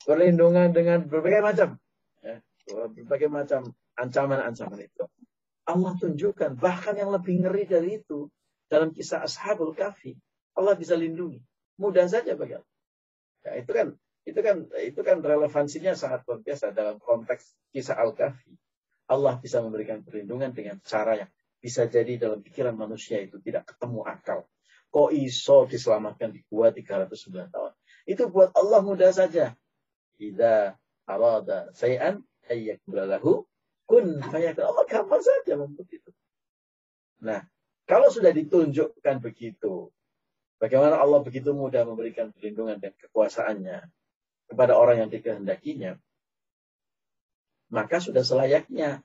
[0.05, 1.69] Perlindungan dengan berbagai macam,
[2.21, 2.39] ya.
[2.69, 5.03] berbagai macam ancaman-ancaman itu.
[5.65, 8.29] Allah tunjukkan bahkan yang lebih ngeri dari itu
[8.69, 10.13] dalam kisah Ashabul Kahfi
[10.55, 11.43] Allah bisa lindungi
[11.75, 12.55] mudah saja bagi.
[13.43, 13.87] Ya, itu kan
[14.25, 18.55] itu kan itu kan relevansinya sangat luar biasa dalam konteks kisah Al Kahfi.
[19.05, 21.29] Allah bisa memberikan perlindungan dengan cara yang
[21.61, 24.39] bisa jadi dalam pikiran manusia itu tidak ketemu akal.
[24.93, 27.71] Kok iso diselamatkan di gua 309 tahun?
[28.05, 29.57] Itu buat Allah mudah saja.
[30.15, 33.45] Ida arada sayan ayyakula lahu
[33.89, 34.65] kun fayakun.
[34.65, 36.11] Allah gampang saja membuat itu.
[37.25, 37.45] Nah,
[37.85, 39.89] kalau sudah ditunjukkan begitu,
[40.61, 43.89] bagaimana Allah begitu mudah memberikan perlindungan dan kekuasaannya
[44.49, 45.97] kepada orang yang dikehendakinya,
[47.73, 49.01] maka sudah selayaknya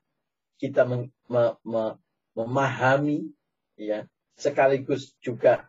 [0.61, 1.97] kita mem mem
[2.37, 3.33] memahami
[3.77, 5.69] ya sekaligus juga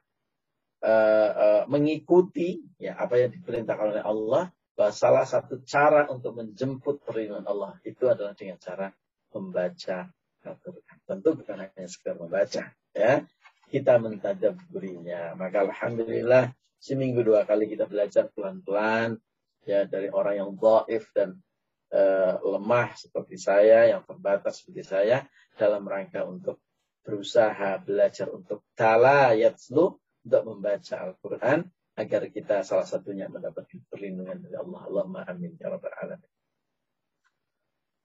[0.83, 4.43] uh, uh, mengikuti ya apa yang diperintahkan oleh Allah
[4.77, 8.87] bahwa salah satu cara untuk menjemput perlindungan Allah itu adalah dengan cara
[9.31, 10.09] membaca
[10.41, 10.97] Al-Quran.
[11.05, 12.63] Tentu bukan hanya sekedar membaca,
[12.97, 13.13] ya.
[13.71, 15.37] Kita mentadaburinya.
[15.37, 16.51] Maka alhamdulillah
[16.81, 19.21] seminggu dua kali kita belajar pelan-pelan
[19.63, 21.37] ya dari orang yang dhaif dan
[21.91, 26.63] uh, lemah seperti saya, yang terbatas seperti saya dalam rangka untuk
[27.01, 31.65] berusaha belajar untuk tala yatslu untuk membaca Al-Quran
[31.97, 34.81] agar kita salah satunya mendapatkan perlindungan dari Allah.
[34.87, 36.31] Allahumma amin ya rabbal alamin.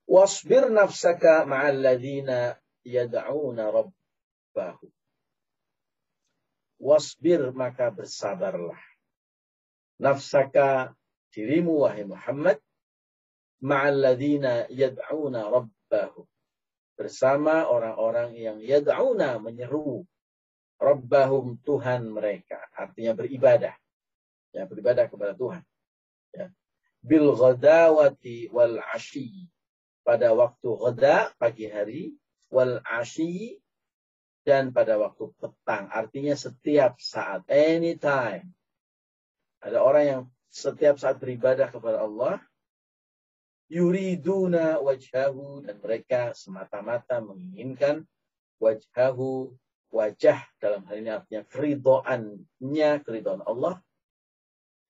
[0.07, 4.87] Wasbir nafsaka ma'al ladina yad'una rabbahu.
[6.83, 8.79] Wasbir maka bersabarlah.
[9.96, 10.92] Nafsaka
[11.33, 12.61] dirimu wahai Muhammad
[13.62, 16.25] ma'al ladina yad'una rabbahu.
[16.97, 20.05] Bersama orang-orang yang yad'una menyeru
[20.77, 22.61] Rabbahum Tuhan mereka.
[22.77, 23.73] Artinya beribadah.
[24.53, 25.64] Ya, beribadah kepada Tuhan.
[26.37, 26.53] Ya.
[27.01, 29.49] Bil ghadawati wal ashi
[30.07, 32.14] pada waktu ghada pagi hari
[32.47, 33.59] wal ashi
[34.47, 38.55] dan pada waktu petang artinya setiap saat anytime
[39.59, 42.38] ada orang yang setiap saat beribadah kepada Allah
[43.67, 48.07] yuriduna wajhahu dan mereka semata-mata menginginkan
[48.63, 49.53] wajhahu
[49.91, 53.83] wajah dalam hal ini artinya keridoannya keridhaan Allah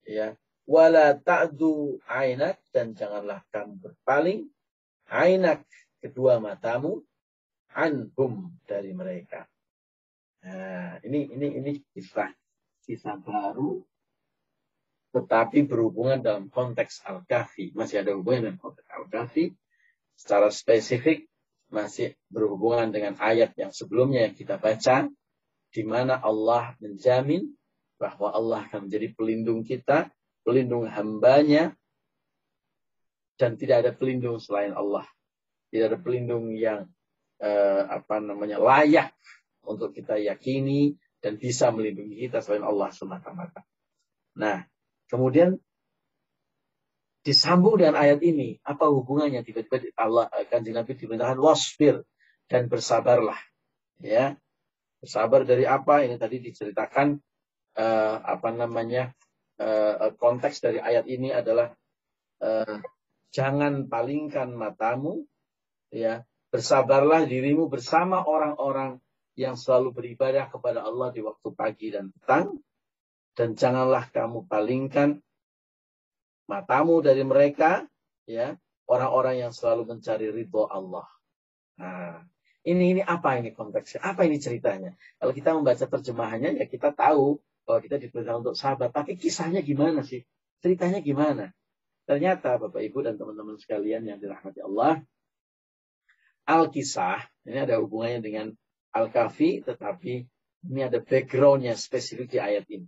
[0.05, 0.37] ya
[0.67, 4.51] wala ta'du ainak dan janganlah kamu berpaling
[5.07, 5.63] ainak
[6.03, 7.01] kedua matamu
[7.77, 9.47] anhum dari mereka.
[10.43, 12.31] Nah, ini ini ini kisah
[12.83, 13.83] kisah baru
[15.15, 17.71] tetapi berhubungan dalam konteks Al-Kahfi.
[17.73, 19.55] Masih ada hubungan dengan konteks Al-Kahfi.
[20.17, 21.29] Secara spesifik
[21.67, 25.11] masih berhubungan dengan ayat yang sebelumnya yang kita baca
[25.71, 27.43] di mana Allah menjamin
[27.99, 30.07] bahwa Allah akan menjadi pelindung kita,
[30.47, 31.75] pelindung hambanya
[33.37, 35.05] dan tidak ada pelindung selain Allah.
[35.67, 36.87] Tidak ada pelindung yang
[37.43, 39.11] eh, apa namanya layak
[39.67, 43.61] untuk kita yakini dan bisa melindungi kita selain Allah semata-mata.
[44.39, 44.63] Nah,
[45.07, 45.59] kemudian
[47.27, 52.07] disambung dengan ayat ini, apa hubungannya tiba-tiba Allah akan Nabi diperintahkan wasfir
[52.47, 53.35] dan bersabarlah.
[53.99, 54.39] Ya.
[55.03, 56.07] Bersabar dari apa?
[56.07, 57.19] Ini tadi diceritakan
[57.75, 59.11] uh, apa namanya?
[59.57, 61.73] Uh, konteks dari ayat ini adalah
[62.45, 62.77] uh,
[63.33, 65.25] jangan palingkan matamu,
[65.89, 66.21] ya
[66.53, 69.01] bersabarlah dirimu bersama orang-orang
[69.37, 72.57] yang selalu beribadah kepada Allah di waktu pagi dan petang,
[73.37, 75.21] dan janganlah kamu palingkan
[76.49, 77.85] matamu dari mereka,
[78.25, 78.57] ya
[78.89, 81.05] orang-orang yang selalu mencari ridho Allah.
[81.77, 82.25] Nah,
[82.65, 84.01] ini ini apa ini konteksnya?
[84.01, 84.97] Apa ini ceritanya?
[85.21, 88.95] Kalau kita membaca terjemahannya ya kita tahu bahwa kita diperintah untuk sahabat.
[88.95, 90.25] Tapi kisahnya gimana sih?
[90.63, 91.53] Ceritanya gimana?
[92.07, 95.03] Ternyata Bapak Ibu dan teman-teman sekalian yang dirahmati Allah,
[96.47, 98.47] Al-Kisah, ini ada hubungannya dengan
[98.95, 100.23] Al-Kafi, tetapi
[100.71, 102.87] ini ada backgroundnya spesifik di ayat ini.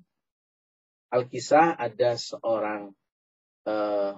[1.09, 2.93] Al-Kisah ada seorang,
[3.65, 4.13] uh,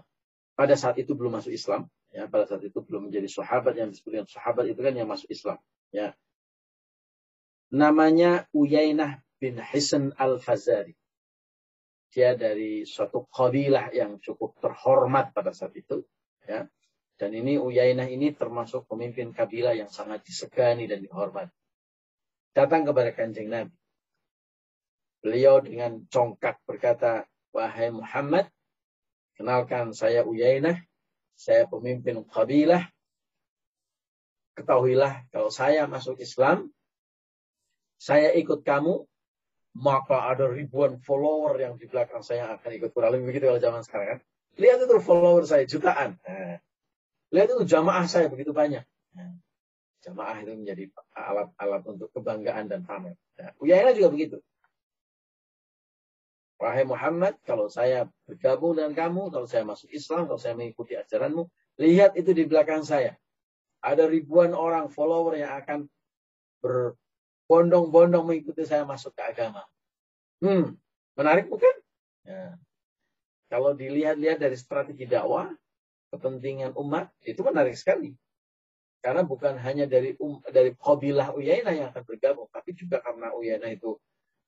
[0.60, 4.12] pada saat itu belum masuk Islam, ya pada saat itu belum menjadi sahabat yang disebut
[4.12, 5.58] dengan sahabat itu kan yang masuk Islam,
[5.96, 6.12] ya.
[7.72, 10.92] Namanya Uyainah bin Hisan Al-Fazari.
[12.12, 16.04] Dia dari suatu kabilah yang cukup terhormat pada saat itu
[16.44, 16.68] ya.
[17.16, 21.56] Dan ini Uyainah ini termasuk pemimpin kabilah yang sangat disegani dan dihormati.
[22.52, 23.72] Datang kepada kanjeng Nabi
[25.22, 28.50] beliau dengan congkak berkata wahai Muhammad
[29.38, 30.82] kenalkan saya Uyainah
[31.38, 32.90] saya pemimpin kabilah
[34.58, 36.74] ketahuilah kalau saya masuk Islam
[38.02, 39.06] saya ikut kamu
[39.78, 43.82] maka ada ribuan follower yang di belakang saya akan ikut kurang lebih begitu kalau zaman
[43.88, 44.20] sekarang kan.
[44.60, 46.20] Lihat itu follower saya jutaan.
[46.28, 46.60] Nah,
[47.32, 48.84] lihat itu jamaah saya begitu banyak.
[49.16, 49.32] Nah,
[50.04, 50.84] jamaah itu menjadi
[51.16, 53.16] alat-alat untuk kebanggaan dan pamer.
[53.40, 54.38] Nah, Uyainah juga begitu.
[56.62, 61.50] Wahai Muhammad, kalau saya bergabung dengan kamu, kalau saya masuk Islam, kalau saya mengikuti ajaranmu,
[61.82, 63.18] lihat itu di belakang saya.
[63.82, 65.90] Ada ribuan orang follower yang akan
[66.62, 66.94] ber,
[67.50, 69.66] bondong-bondong mengikuti saya masuk ke agama.
[70.38, 70.78] Hmm,
[71.18, 71.74] menarik bukan?
[72.30, 72.54] Ya.
[73.50, 75.50] Kalau dilihat-lihat dari strategi dakwah,
[76.14, 78.14] kepentingan umat, itu menarik sekali.
[79.02, 83.74] Karena bukan hanya dari um, dari kabilah Uyainah yang akan bergabung, tapi juga karena Uyainah
[83.74, 83.98] itu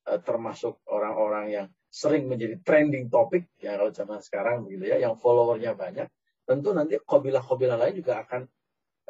[0.06, 5.13] uh, termasuk orang-orang yang sering menjadi trending topik, ya kalau zaman sekarang begitu ya, yang
[5.13, 6.10] followernya banyak,
[6.49, 8.49] tentu nanti kabilah-kabilah lain juga akan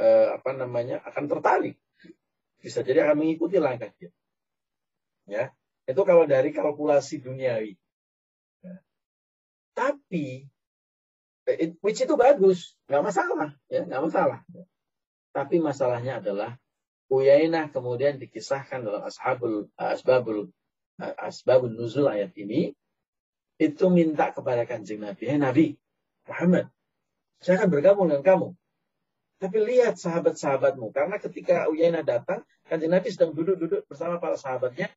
[0.03, 1.79] uh, apa namanya akan tertarik
[2.59, 4.11] bisa jadi akan mengikuti langkah dia.
[5.23, 5.55] Ya,
[5.87, 7.79] itu kalau dari kalkulasi duniawi.
[8.59, 8.75] Ya.
[9.71, 10.51] Tapi
[11.43, 14.39] Eh, which itu bagus, nggak masalah, ya nggak masalah.
[15.35, 16.55] Tapi masalahnya adalah
[17.11, 20.47] Uyainah kemudian dikisahkan dalam ashabul asbabul
[20.99, 22.73] asbabun nuzul ayat ini
[23.61, 25.65] itu minta kepada kanjeng Nabi, hey Nabi
[26.25, 26.69] Muhammad,
[27.39, 28.47] saya akan bergabung dengan kamu.
[29.37, 34.87] Tapi lihat sahabat-sahabatmu, karena ketika Uyainah datang, kanjeng Nabi sedang duduk-duduk bersama para sahabatnya,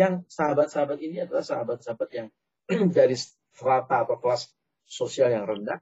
[0.00, 2.28] yang sahabat-sahabat ini adalah sahabat-sahabat yang
[2.96, 4.50] dari strata atau kelas
[4.82, 5.78] sosial yang rendah,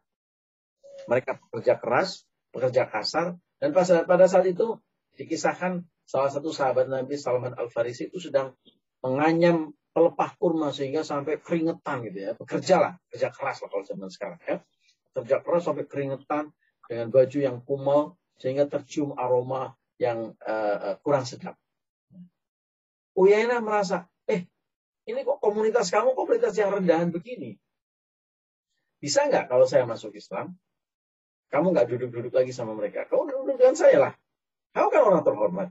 [1.08, 4.76] mereka pekerja keras, pekerja kasar, dan pada saat itu
[5.16, 8.56] dikisahkan salah satu sahabat Nabi Salman Al Farisi itu sedang
[9.00, 12.32] menganyam pelepah kurma sehingga sampai keringetan gitu ya.
[12.36, 14.56] Bekerja lah, kerja keras lah kalau zaman sekarang ya.
[15.10, 16.54] Kerja keras sampai keringetan
[16.86, 21.58] dengan baju yang kumal sehingga tercium aroma yang uh, kurang sedap.
[23.18, 24.48] Uyainah merasa, eh
[25.04, 27.58] ini kok komunitas kamu komunitas yang rendahan begini.
[29.00, 30.56] Bisa nggak kalau saya masuk Islam?
[31.50, 33.04] Kamu nggak duduk-duduk lagi sama mereka.
[33.10, 34.12] Kamu duduk dengan saya lah.
[34.70, 35.68] Kamu kan orang terhormat.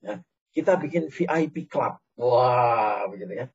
[0.00, 0.22] Ya,
[0.54, 1.98] kita bikin VIP club.
[2.20, 3.46] Wah, begitu ya.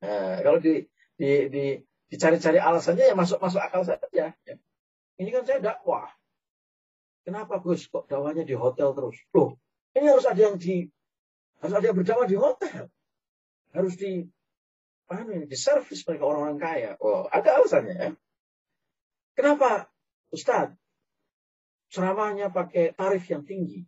[0.00, 0.88] Nah, kalau di,
[1.20, 1.64] di, di,
[2.08, 4.32] dicari-cari alasannya ya masuk-masuk akal saja.
[4.32, 4.54] Ya.
[5.20, 6.08] Ini kan saya dakwah.
[7.24, 9.16] Kenapa Gus kok dakwahnya di hotel terus?
[9.32, 9.60] Loh,
[9.96, 10.88] ini harus ada yang di
[11.60, 12.88] harus ada yang berdakwah di hotel.
[13.72, 14.24] Harus di
[15.04, 16.90] apa ini, di servis mereka orang-orang kaya.
[17.00, 18.10] Oh, ada alasannya ya.
[19.36, 19.88] Kenapa
[20.32, 20.76] Ustadz
[21.92, 23.84] ceramahnya pakai tarif yang tinggi.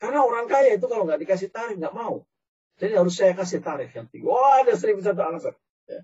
[0.00, 2.24] Karena orang kaya itu kalau nggak dikasih tarif nggak mau.
[2.80, 4.24] Jadi harus saya kasih tarif yang tinggi.
[4.24, 5.52] Wah ada seribu satu alasan.
[5.84, 6.00] Ya.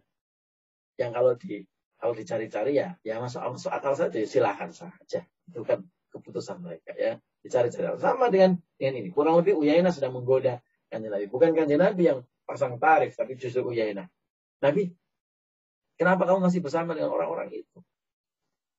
[1.00, 1.54] Yang kalau di
[1.96, 5.24] kalau dicari-cari ya, ya masuk, masuk akal saja, silahkan saja.
[5.48, 7.16] Itu kan keputusan mereka ya.
[7.40, 9.08] Dicari-cari sama dengan dengan ini.
[9.08, 10.60] Kurang lebih Uyainah sedang menggoda
[10.92, 11.26] kanjeng Nabi.
[11.32, 14.12] Bukan kanjeng Nabi yang pasang tarif, tapi justru Uyainah.
[14.60, 14.92] Nabi,
[15.96, 17.80] kenapa kamu masih bersama dengan orang-orang itu?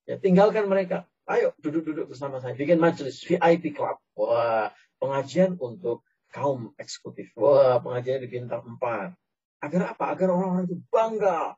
[0.05, 1.10] Ya tinggalkan mereka.
[1.27, 2.55] Ayo duduk-duduk bersama saya.
[2.55, 3.99] Bikin majelis VIP Club.
[4.15, 7.31] Wah, pengajian untuk kaum eksekutif.
[7.39, 9.15] Wah, pengajian di bintang 4.
[9.63, 10.05] Agar apa?
[10.13, 11.55] Agar orang-orang itu bangga.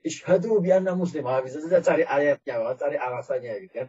[0.00, 1.28] Ishadu bianna muslim.
[1.28, 3.88] Wah, bisa saja cari ayatnya, cari alasannya gitu kan.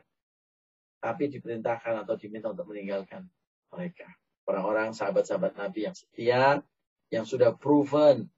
[1.02, 3.26] Tapi diperintahkan atau diminta untuk meninggalkan
[3.74, 4.06] mereka.
[4.46, 6.62] Orang-orang sahabat-sahabat Nabi yang setia,
[7.10, 8.30] yang sudah proven,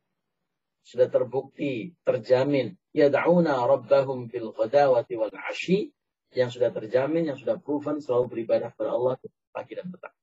[0.83, 2.77] sudah terbukti, terjamin.
[2.93, 5.91] Yada'una rabbahum bil ghadawati wal ashi
[6.31, 9.13] yang sudah terjamin, yang sudah proven selalu beribadah kepada Allah
[9.51, 10.15] pagi dan petang.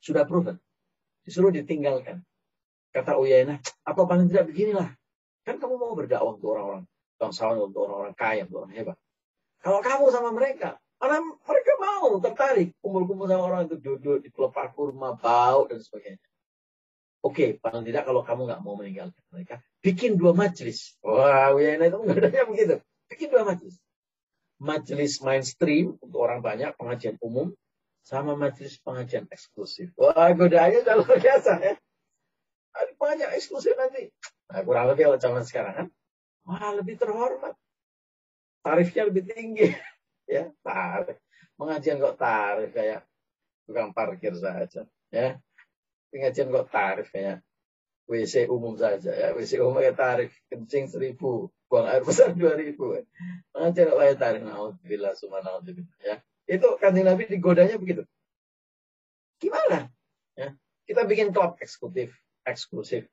[0.00, 0.60] Sudah proven.
[1.24, 2.24] Disuruh ditinggalkan.
[2.92, 4.92] Kata Uyainah, apa paling tidak beginilah.
[5.44, 6.84] Kan kamu mau berdakwah untuk orang-orang
[7.20, 8.96] bangsawan, untuk orang-orang kaya, untuk orang hebat.
[9.60, 14.72] Kalau kamu sama mereka, karena mereka mau tertarik kumpul-kumpul sama orang itu duduk di pelepah
[14.72, 16.20] kurma, bau dan sebagainya.
[17.20, 20.94] Oke, paling tidak kalau kamu nggak mau meninggalkan mereka, bikin dua majelis.
[21.02, 22.76] Wah, Uyainah itu ngadanya begitu.
[23.10, 23.76] Bikin dua majelis
[24.58, 27.54] majelis mainstream untuk orang banyak, pengajian umum,
[28.02, 29.92] sama majelis pengajian eksklusif.
[29.98, 31.74] Wah, godaannya luar biasa ya.
[32.72, 34.08] Ada banyak eksklusif nanti.
[34.48, 35.86] Nah, kurang lebih kalau zaman sekarang kan.
[36.48, 37.52] Wah, lebih terhormat.
[38.64, 39.68] Tarifnya lebih tinggi.
[40.34, 41.20] ya, tarif.
[41.58, 43.04] Pengajian kok tarif kayak
[43.68, 44.86] tukang parkir saja.
[45.12, 45.36] Ya.
[46.08, 47.44] Pengajian kok tarif kayak
[48.08, 49.36] WC umum saja ya.
[49.36, 52.96] WC umum ya tarif kencing seribu, buang air besar dua ribu.
[53.52, 55.60] Mengajar Allah tarif naudzubillah subhanallah
[56.00, 56.16] ya.
[56.48, 58.08] Itu kanjeng Nabi digodanya begitu.
[59.36, 59.92] Gimana?
[60.32, 60.56] Ya.
[60.88, 62.16] Kita bikin klub eksekutif,
[62.48, 63.04] eksklusif.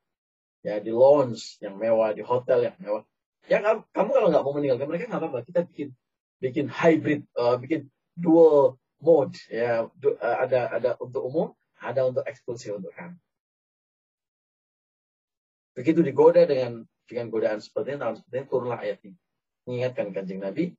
[0.64, 3.04] Ya, di lounge yang mewah, di hotel yang mewah.
[3.46, 5.40] Ya kamu, kalau nggak mau meninggalkan mereka nggak apa-apa.
[5.46, 5.94] Kita bikin
[6.42, 9.38] bikin hybrid, uh, bikin dual mode.
[9.52, 13.20] Ya, du, uh, ada ada untuk umum, ada untuk eksklusif untuk kamu.
[15.78, 19.14] Begitu digoda dengan dengan godaan seperti ini, turunlah ayat ini.
[19.70, 20.74] Mengingatkan kanjeng Nabi,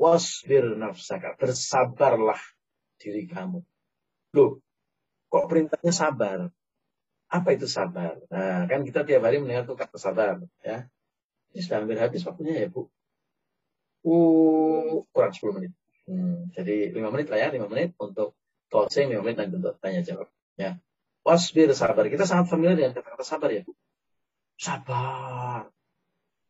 [0.00, 2.40] wasbir nafsaka, bersabarlah
[2.96, 3.60] diri kamu.
[4.32, 4.64] Loh,
[5.28, 6.48] kok perintahnya sabar?
[7.28, 8.16] Apa itu sabar?
[8.32, 10.40] Nah, kan kita tiap hari mendengar tuh kata sabar.
[10.64, 10.88] ya.
[11.52, 12.88] Ini sudah hampir habis waktunya ya, Bu.
[14.00, 15.72] Uh, kurang 10 menit.
[16.08, 18.34] Hmm, jadi 5 menit lah ya, 5 menit untuk
[18.72, 20.32] closing, 5 menit nanti untuk tanya jawab.
[20.56, 20.80] Ya.
[21.20, 22.08] Wasbir sabar.
[22.08, 23.76] Kita sangat familiar dengan kata-kata sabar ya, Bu.
[24.56, 25.68] Sabar.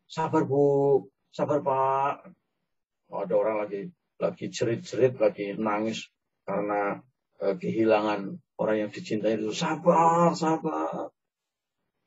[0.07, 1.11] Sabar, Bu.
[1.35, 2.40] Sabar, Pak.
[3.11, 3.91] Oh, ada orang lagi
[4.23, 6.07] lagi cerit-cerit, lagi nangis
[6.47, 7.03] karena
[7.43, 9.51] eh, kehilangan orang yang dicintai itu.
[9.51, 11.11] Sabar, sabar.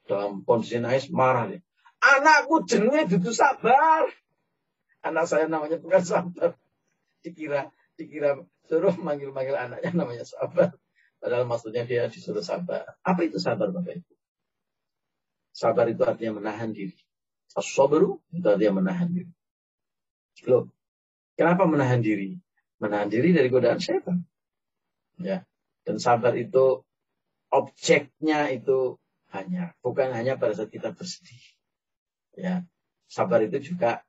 [0.08, 1.60] Dalam kondisi nangis marah dia.
[2.04, 4.08] Anakku jenenge itu sabar.
[5.04, 6.56] Anak saya namanya bukan sabar.
[7.24, 10.76] Dikira dikira suruh manggil-manggil anaknya namanya sabar.
[11.24, 13.00] Padahal maksudnya dia disuruh sabar.
[13.04, 14.14] Apa itu sabar Bapak Ibu?
[15.56, 17.00] Sabar itu artinya menahan diri.
[17.56, 19.32] As-sabru itu artinya menahan diri.
[20.50, 20.68] Loh,
[21.34, 22.38] Kenapa menahan diri?
[22.78, 24.26] Menahan diri dari godaan setan.
[25.18, 25.46] Ya.
[25.84, 26.82] Dan sabar itu
[27.54, 28.98] objeknya itu
[29.34, 31.42] hanya bukan hanya pada saat kita bersedih.
[32.38, 32.66] Ya.
[33.10, 34.02] Sabar itu juga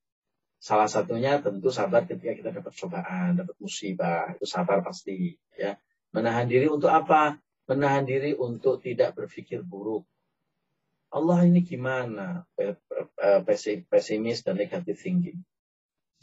[0.61, 5.77] salah satunya tentu sabar ketika kita dapat cobaan, dapat musibah, itu sabar pasti, ya.
[6.17, 7.37] Menahan diri untuk apa?
[7.69, 10.09] Menahan diri untuk tidak berpikir buruk.
[11.13, 12.49] Allah ini gimana?
[13.91, 15.45] Pesimis dan negatif thinking.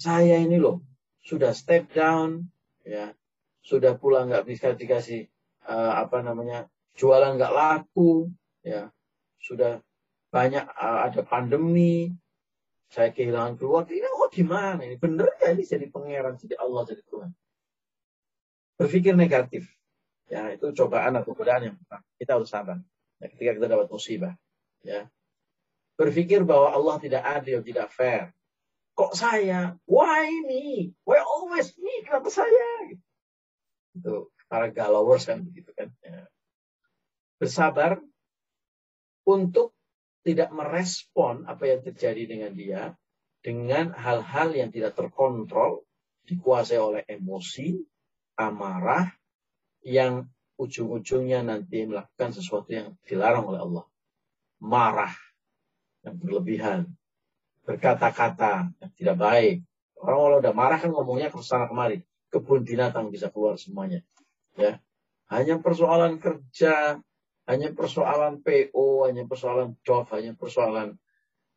[0.02, 0.82] Saya ini loh,
[1.22, 2.50] sudah step down,
[2.82, 3.14] ya,
[3.62, 5.30] sudah pulang nggak bisa dikasih
[5.70, 6.66] uh, apa namanya
[6.98, 8.30] jualan nggak laku,
[8.66, 8.90] ya,
[9.38, 9.82] sudah
[10.34, 12.12] banyak uh, ada pandemi,
[12.92, 15.00] saya kehilangan keluarga, ini oh gimana ini?
[15.00, 17.32] Bener ya ini jadi pangeran, jadi Allah, jadi Tuhan.
[18.76, 19.70] Berpikir negatif,
[20.28, 21.76] ya itu cobaan atau godaan yang.
[22.18, 22.82] Kita harus sabar.
[23.22, 24.34] Ya, ketika kita dapat musibah,
[24.82, 25.06] ya.
[25.96, 28.34] Berpikir bahwa Allah tidak adil, tidak fair,
[29.02, 29.74] Kok saya?
[29.90, 30.94] Why me?
[31.02, 32.06] Why always me?
[32.06, 32.94] Kenapa saya?
[33.98, 35.90] Itu para galowers kan begitu kan.
[36.06, 36.30] Ya.
[37.42, 37.98] Bersabar
[39.26, 39.74] untuk
[40.22, 42.94] tidak merespon apa yang terjadi dengan dia
[43.42, 45.82] dengan hal-hal yang tidak terkontrol,
[46.30, 47.82] dikuasai oleh emosi,
[48.38, 49.10] amarah,
[49.82, 50.30] yang
[50.62, 53.86] ujung-ujungnya nanti melakukan sesuatu yang dilarang oleh Allah.
[54.62, 55.14] Marah,
[56.06, 56.86] yang berlebihan,
[57.66, 59.56] berkata-kata yang tidak baik.
[60.02, 62.02] Orang kalau udah marah kan ngomongnya ke sana kemari.
[62.32, 64.02] Kebun binatang bisa keluar semuanya.
[64.56, 64.80] Ya.
[65.28, 67.00] Hanya persoalan kerja,
[67.48, 71.00] hanya persoalan PO, hanya persoalan job, hanya persoalan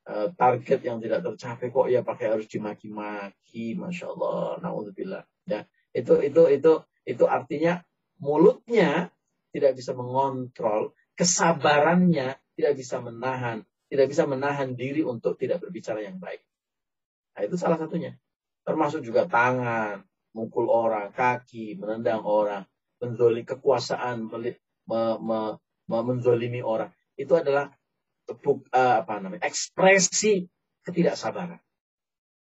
[0.08, 5.24] uh, target yang tidak tercapai kok ya pakai harus dimaki-maki, masya Allah, naudzubillah.
[5.48, 6.72] Ya, itu itu itu
[7.04, 7.84] itu artinya
[8.20, 9.12] mulutnya
[9.52, 13.62] tidak bisa mengontrol, kesabarannya tidak bisa menahan,
[13.94, 16.42] tidak bisa menahan diri untuk tidak berbicara yang baik.
[17.38, 18.18] Nah, itu salah satunya.
[18.66, 20.02] Termasuk juga tangan,
[20.34, 22.66] mukul orang, kaki, menendang orang,
[22.98, 24.58] menzoli kekuasaan, me,
[24.90, 25.00] me,
[25.86, 26.90] me, menzolimi orang.
[27.14, 27.70] Itu adalah
[28.26, 30.42] tepuk, uh, apa namanya, ekspresi
[30.82, 31.62] ketidaksabaran.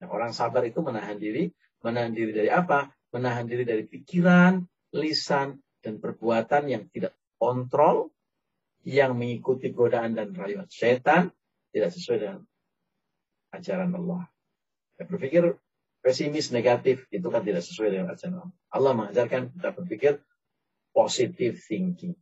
[0.02, 1.54] Nah, orang sabar itu menahan diri,
[1.86, 2.90] menahan diri dari apa?
[3.14, 4.58] Menahan diri dari pikiran,
[4.90, 8.10] lisan, dan perbuatan yang tidak kontrol,
[8.84, 11.30] yang mengikuti godaan dan rayuan setan,
[11.74, 12.38] tidak sesuai dengan
[13.50, 14.30] ajaran Allah.
[14.94, 15.58] Saya berpikir
[15.98, 18.54] pesimis negatif itu kan tidak sesuai dengan ajaran Allah.
[18.70, 20.12] Allah mengajarkan kita berpikir
[20.94, 22.14] positive thinking.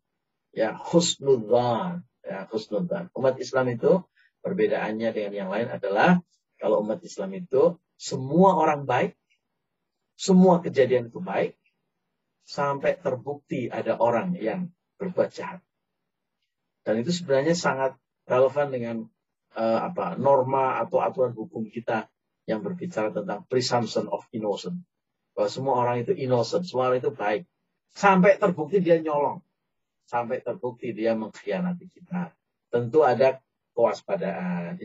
[0.56, 2.08] Ya, husnudzan.
[2.24, 3.12] Ya, husnudzan.
[3.12, 4.00] Umat Islam itu
[4.40, 6.24] perbedaannya dengan yang lain adalah
[6.56, 9.14] kalau umat Islam itu semua orang baik,
[10.16, 11.54] semua kejadian itu baik,
[12.46, 15.62] sampai terbukti ada orang yang berbuat jahat.
[16.82, 17.94] Dan itu sebenarnya sangat
[18.26, 18.96] relevan dengan
[19.56, 22.08] uh, apa norma atau aturan hukum kita
[22.48, 24.80] yang berbicara tentang presumption of innocent.
[25.32, 27.42] Bahwa semua orang itu innocent, semua orang itu baik.
[27.92, 29.40] Sampai terbukti dia nyolong.
[30.08, 32.32] Sampai terbukti dia mengkhianati kita.
[32.68, 33.40] Tentu ada
[33.72, 34.76] kewaspadaan.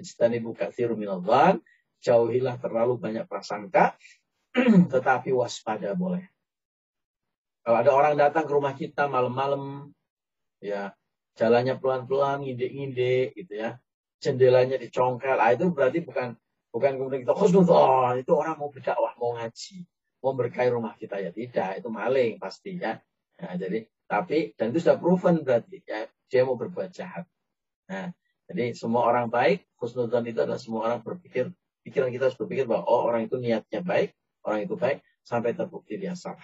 [0.44, 1.60] buka kathiru minadhan.
[1.98, 3.98] Jauhilah terlalu banyak prasangka.
[4.94, 6.24] tetapi waspada boleh.
[7.68, 9.92] Kalau ada orang datang ke rumah kita malam-malam,
[10.64, 10.96] ya
[11.36, 13.76] jalannya pelan-pelan, ngide-ngide, gitu ya
[14.22, 15.38] jendelanya dicongkel.
[15.38, 16.34] Ah, itu berarti bukan
[16.74, 19.86] bukan kemudian kita oh itu orang mau berdakwah, mau ngaji,
[20.22, 23.02] mau berkahi rumah kita ya tidak, itu maling pasti ya.
[23.38, 27.26] Nah, jadi tapi dan itu sudah proven berarti ya dia mau berbuat jahat.
[27.88, 28.12] Nah,
[28.48, 31.52] jadi semua orang baik, khusnudzon itu adalah semua orang berpikir
[31.84, 34.12] pikiran kita harus berpikir bahwa oh orang itu niatnya baik,
[34.44, 36.44] orang itu baik sampai terbukti dia salah.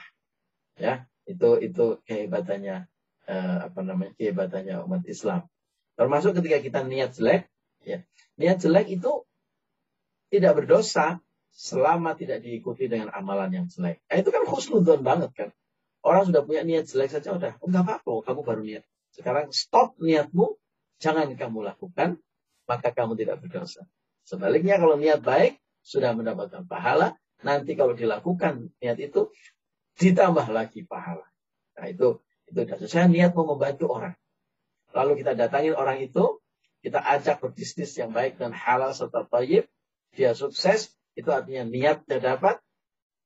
[0.79, 2.87] Ya, itu itu kehebatannya
[3.27, 5.47] eh, apa namanya kehebatannya umat Islam.
[5.93, 7.52] Termasuk ketika kita niat jelek,
[7.83, 8.07] Ya.
[8.39, 9.27] Niat jelek itu
[10.33, 11.21] tidak berdosa
[11.53, 14.01] selama tidak diikuti dengan amalan yang jelek.
[14.09, 15.49] Nah, itu kan khusnudon banget kan.
[16.03, 18.83] Orang sudah punya niat jelek saja udah, oh, enggak apa-apa, kamu baru niat.
[19.13, 20.57] Sekarang stop niatmu,
[20.99, 22.19] jangan kamu lakukan,
[22.67, 23.85] maka kamu tidak berdosa.
[24.25, 27.15] Sebaliknya kalau niat baik, sudah mendapatkan pahala,
[27.45, 29.31] nanti kalau dilakukan niat itu,
[30.01, 31.23] ditambah lagi pahala.
[31.77, 32.19] Nah itu,
[32.49, 32.59] itu
[32.89, 34.15] saya niat mau membantu orang.
[34.91, 36.42] Lalu kita datangin orang itu,
[36.83, 39.63] kita ajak berbisnis yang baik dan halal serta tayyib,
[40.11, 42.59] dia sukses, itu artinya niatnya dapat,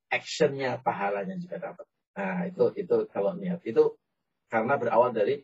[0.08, 1.86] actionnya pahalanya juga dapat.
[2.14, 3.98] Nah, itu itu kalau niat itu
[4.46, 5.42] karena berawal dari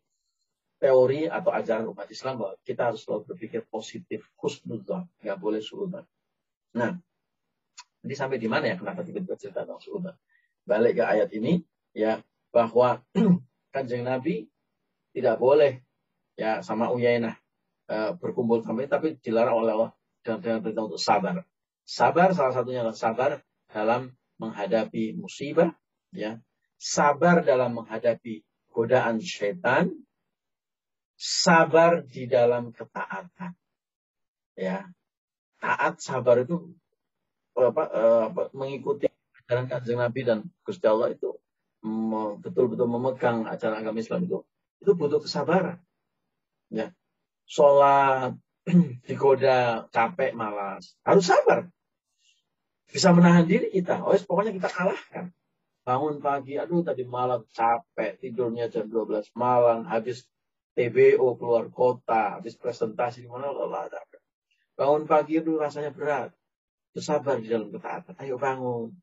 [0.78, 6.06] teori atau ajaran umat Islam bahwa kita harus selalu berpikir positif, husnudzon, nggak boleh suudzon.
[6.78, 6.94] Nah,
[7.98, 10.14] jadi sampai di mana ya kenapa tiba-tiba cerita tentang suudzon?
[10.62, 12.22] Balik ke ayat ini, ya
[12.54, 13.02] bahwa
[13.74, 14.46] kanjeng Nabi
[15.10, 15.82] tidak boleh
[16.38, 17.43] ya sama Uyainah
[17.89, 19.91] uh, berkumpul kami, tapi dilarang oleh Allah
[20.24, 21.45] dengan, dengan perintah untuk sabar.
[21.85, 23.30] Sabar salah satunya adalah sabar
[23.68, 25.72] dalam menghadapi musibah,
[26.11, 26.41] ya,
[26.80, 29.93] sabar dalam menghadapi godaan setan,
[31.14, 33.53] sabar di dalam ketaatan.
[34.55, 34.87] Ya,
[35.59, 36.72] taat sabar itu
[37.55, 39.07] apa, eh, apa mengikuti
[39.45, 41.37] ajaran kanjeng Nabi dan Gusti Allah itu
[42.41, 44.41] betul-betul memegang ajaran agama Islam itu
[44.80, 45.80] itu butuh kesabaran.
[46.72, 46.93] Ya,
[47.45, 48.34] sholat
[49.07, 50.97] digoda capek malas.
[51.05, 51.68] Harus sabar.
[52.88, 54.01] Bisa menahan diri kita.
[54.01, 55.24] Oh pokoknya kita kalahkan.
[55.84, 58.16] Bangun pagi aduh tadi malam capek.
[58.20, 59.84] Tidurnya jam 12 malam.
[59.84, 60.24] Habis
[60.72, 62.40] TBO keluar kota.
[62.40, 63.88] Habis presentasi di mana lelah
[64.74, 66.32] bangun pagi itu rasanya berat.
[66.95, 68.16] Bersabar di dalam ketaatan.
[68.22, 68.95] Ayo bangun.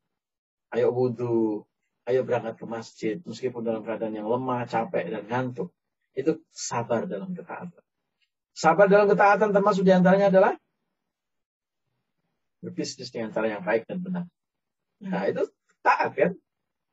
[0.72, 1.62] Ayo wudhu
[2.08, 3.16] ayo berangkat ke masjid.
[3.22, 5.70] Meskipun dalam keadaan yang lemah capek dan ngantuk.
[6.16, 7.84] Itu sabar dalam ketaatan
[8.52, 10.52] sabar dalam ketaatan termasuk di antaranya adalah
[12.62, 14.24] berbisnis dengan cara yang baik dan benar.
[15.02, 15.50] Nah, itu
[15.82, 16.32] taat kan?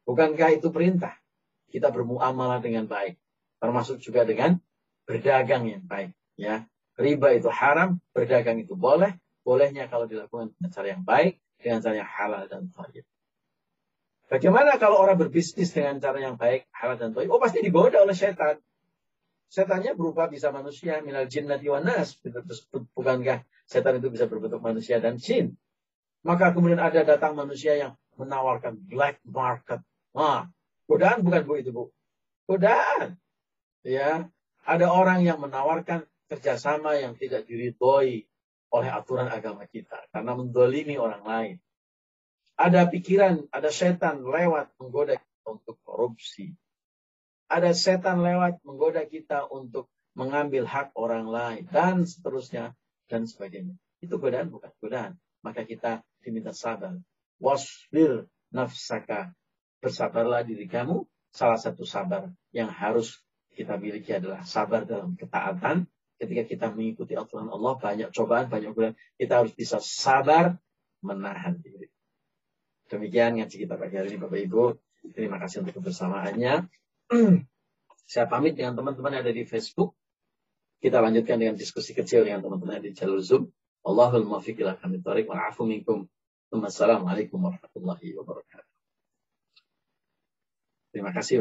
[0.10, 1.14] Bukankah itu perintah?
[1.70, 3.22] Kita bermuamalah dengan baik.
[3.62, 4.58] Termasuk juga dengan
[5.06, 6.18] berdagang yang baik.
[6.40, 6.66] Ya,
[7.00, 9.16] Riba itu haram, berdagang itu boleh.
[9.48, 13.08] Bolehnya kalau dilakukan dengan cara yang baik, dengan cara yang halal dan thayyib.
[14.30, 17.32] Bagaimana kalau orang berbisnis dengan cara yang baik, halal dan thayyib?
[17.32, 18.60] Oh, pasti digoda oleh setan.
[19.50, 22.22] Setannya berupa bisa manusia, minal jinnati wa nas.
[22.94, 25.58] Bukankah setan itu bisa berbentuk manusia dan jin?
[26.22, 29.82] Maka kemudian ada datang manusia yang menawarkan black market.
[30.14, 30.46] Wah,
[30.86, 31.84] godaan bukan bu itu bu.
[32.46, 33.18] Godaan.
[33.82, 34.30] Ya,
[34.68, 38.30] ada orang yang menawarkan kerjasama yang tidak diridhoi
[38.70, 41.56] oleh aturan agama kita karena mendolimi orang lain.
[42.60, 46.54] Ada pikiran, ada setan lewat menggoda untuk korupsi,
[47.50, 52.78] ada setan lewat menggoda kita untuk mengambil hak orang lain dan seterusnya
[53.10, 53.74] dan sebagainya.
[54.00, 55.18] Itu godaan bukan godaan.
[55.42, 56.96] Maka kita diminta sabar.
[57.42, 59.34] Wasbir nafsaka.
[59.82, 61.04] Bersabarlah diri kamu.
[61.34, 63.22] Salah satu sabar yang harus
[63.54, 65.90] kita miliki adalah sabar dalam ketaatan.
[66.20, 68.96] Ketika kita mengikuti aturan Allah, banyak cobaan, banyak godaan.
[69.16, 70.60] Kita harus bisa sabar
[71.00, 71.88] menahan diri.
[72.92, 74.64] Demikian ngaji kita pagi hari ini Bapak Ibu.
[75.16, 76.68] Terima kasih untuk kebersamaannya.
[78.10, 79.94] Saya pamit dengan teman-teman yang ada di Facebook.
[80.82, 83.54] Kita lanjutkan dengan diskusi kecil dengan teman-teman di jalur Zoom.
[83.86, 86.10] Allahul muwaffiq ila hamid thariq wa afu minkum.
[86.50, 88.70] Wassalamualaikum warahmatullahi wabarakatuh.
[90.90, 91.38] Terima kasih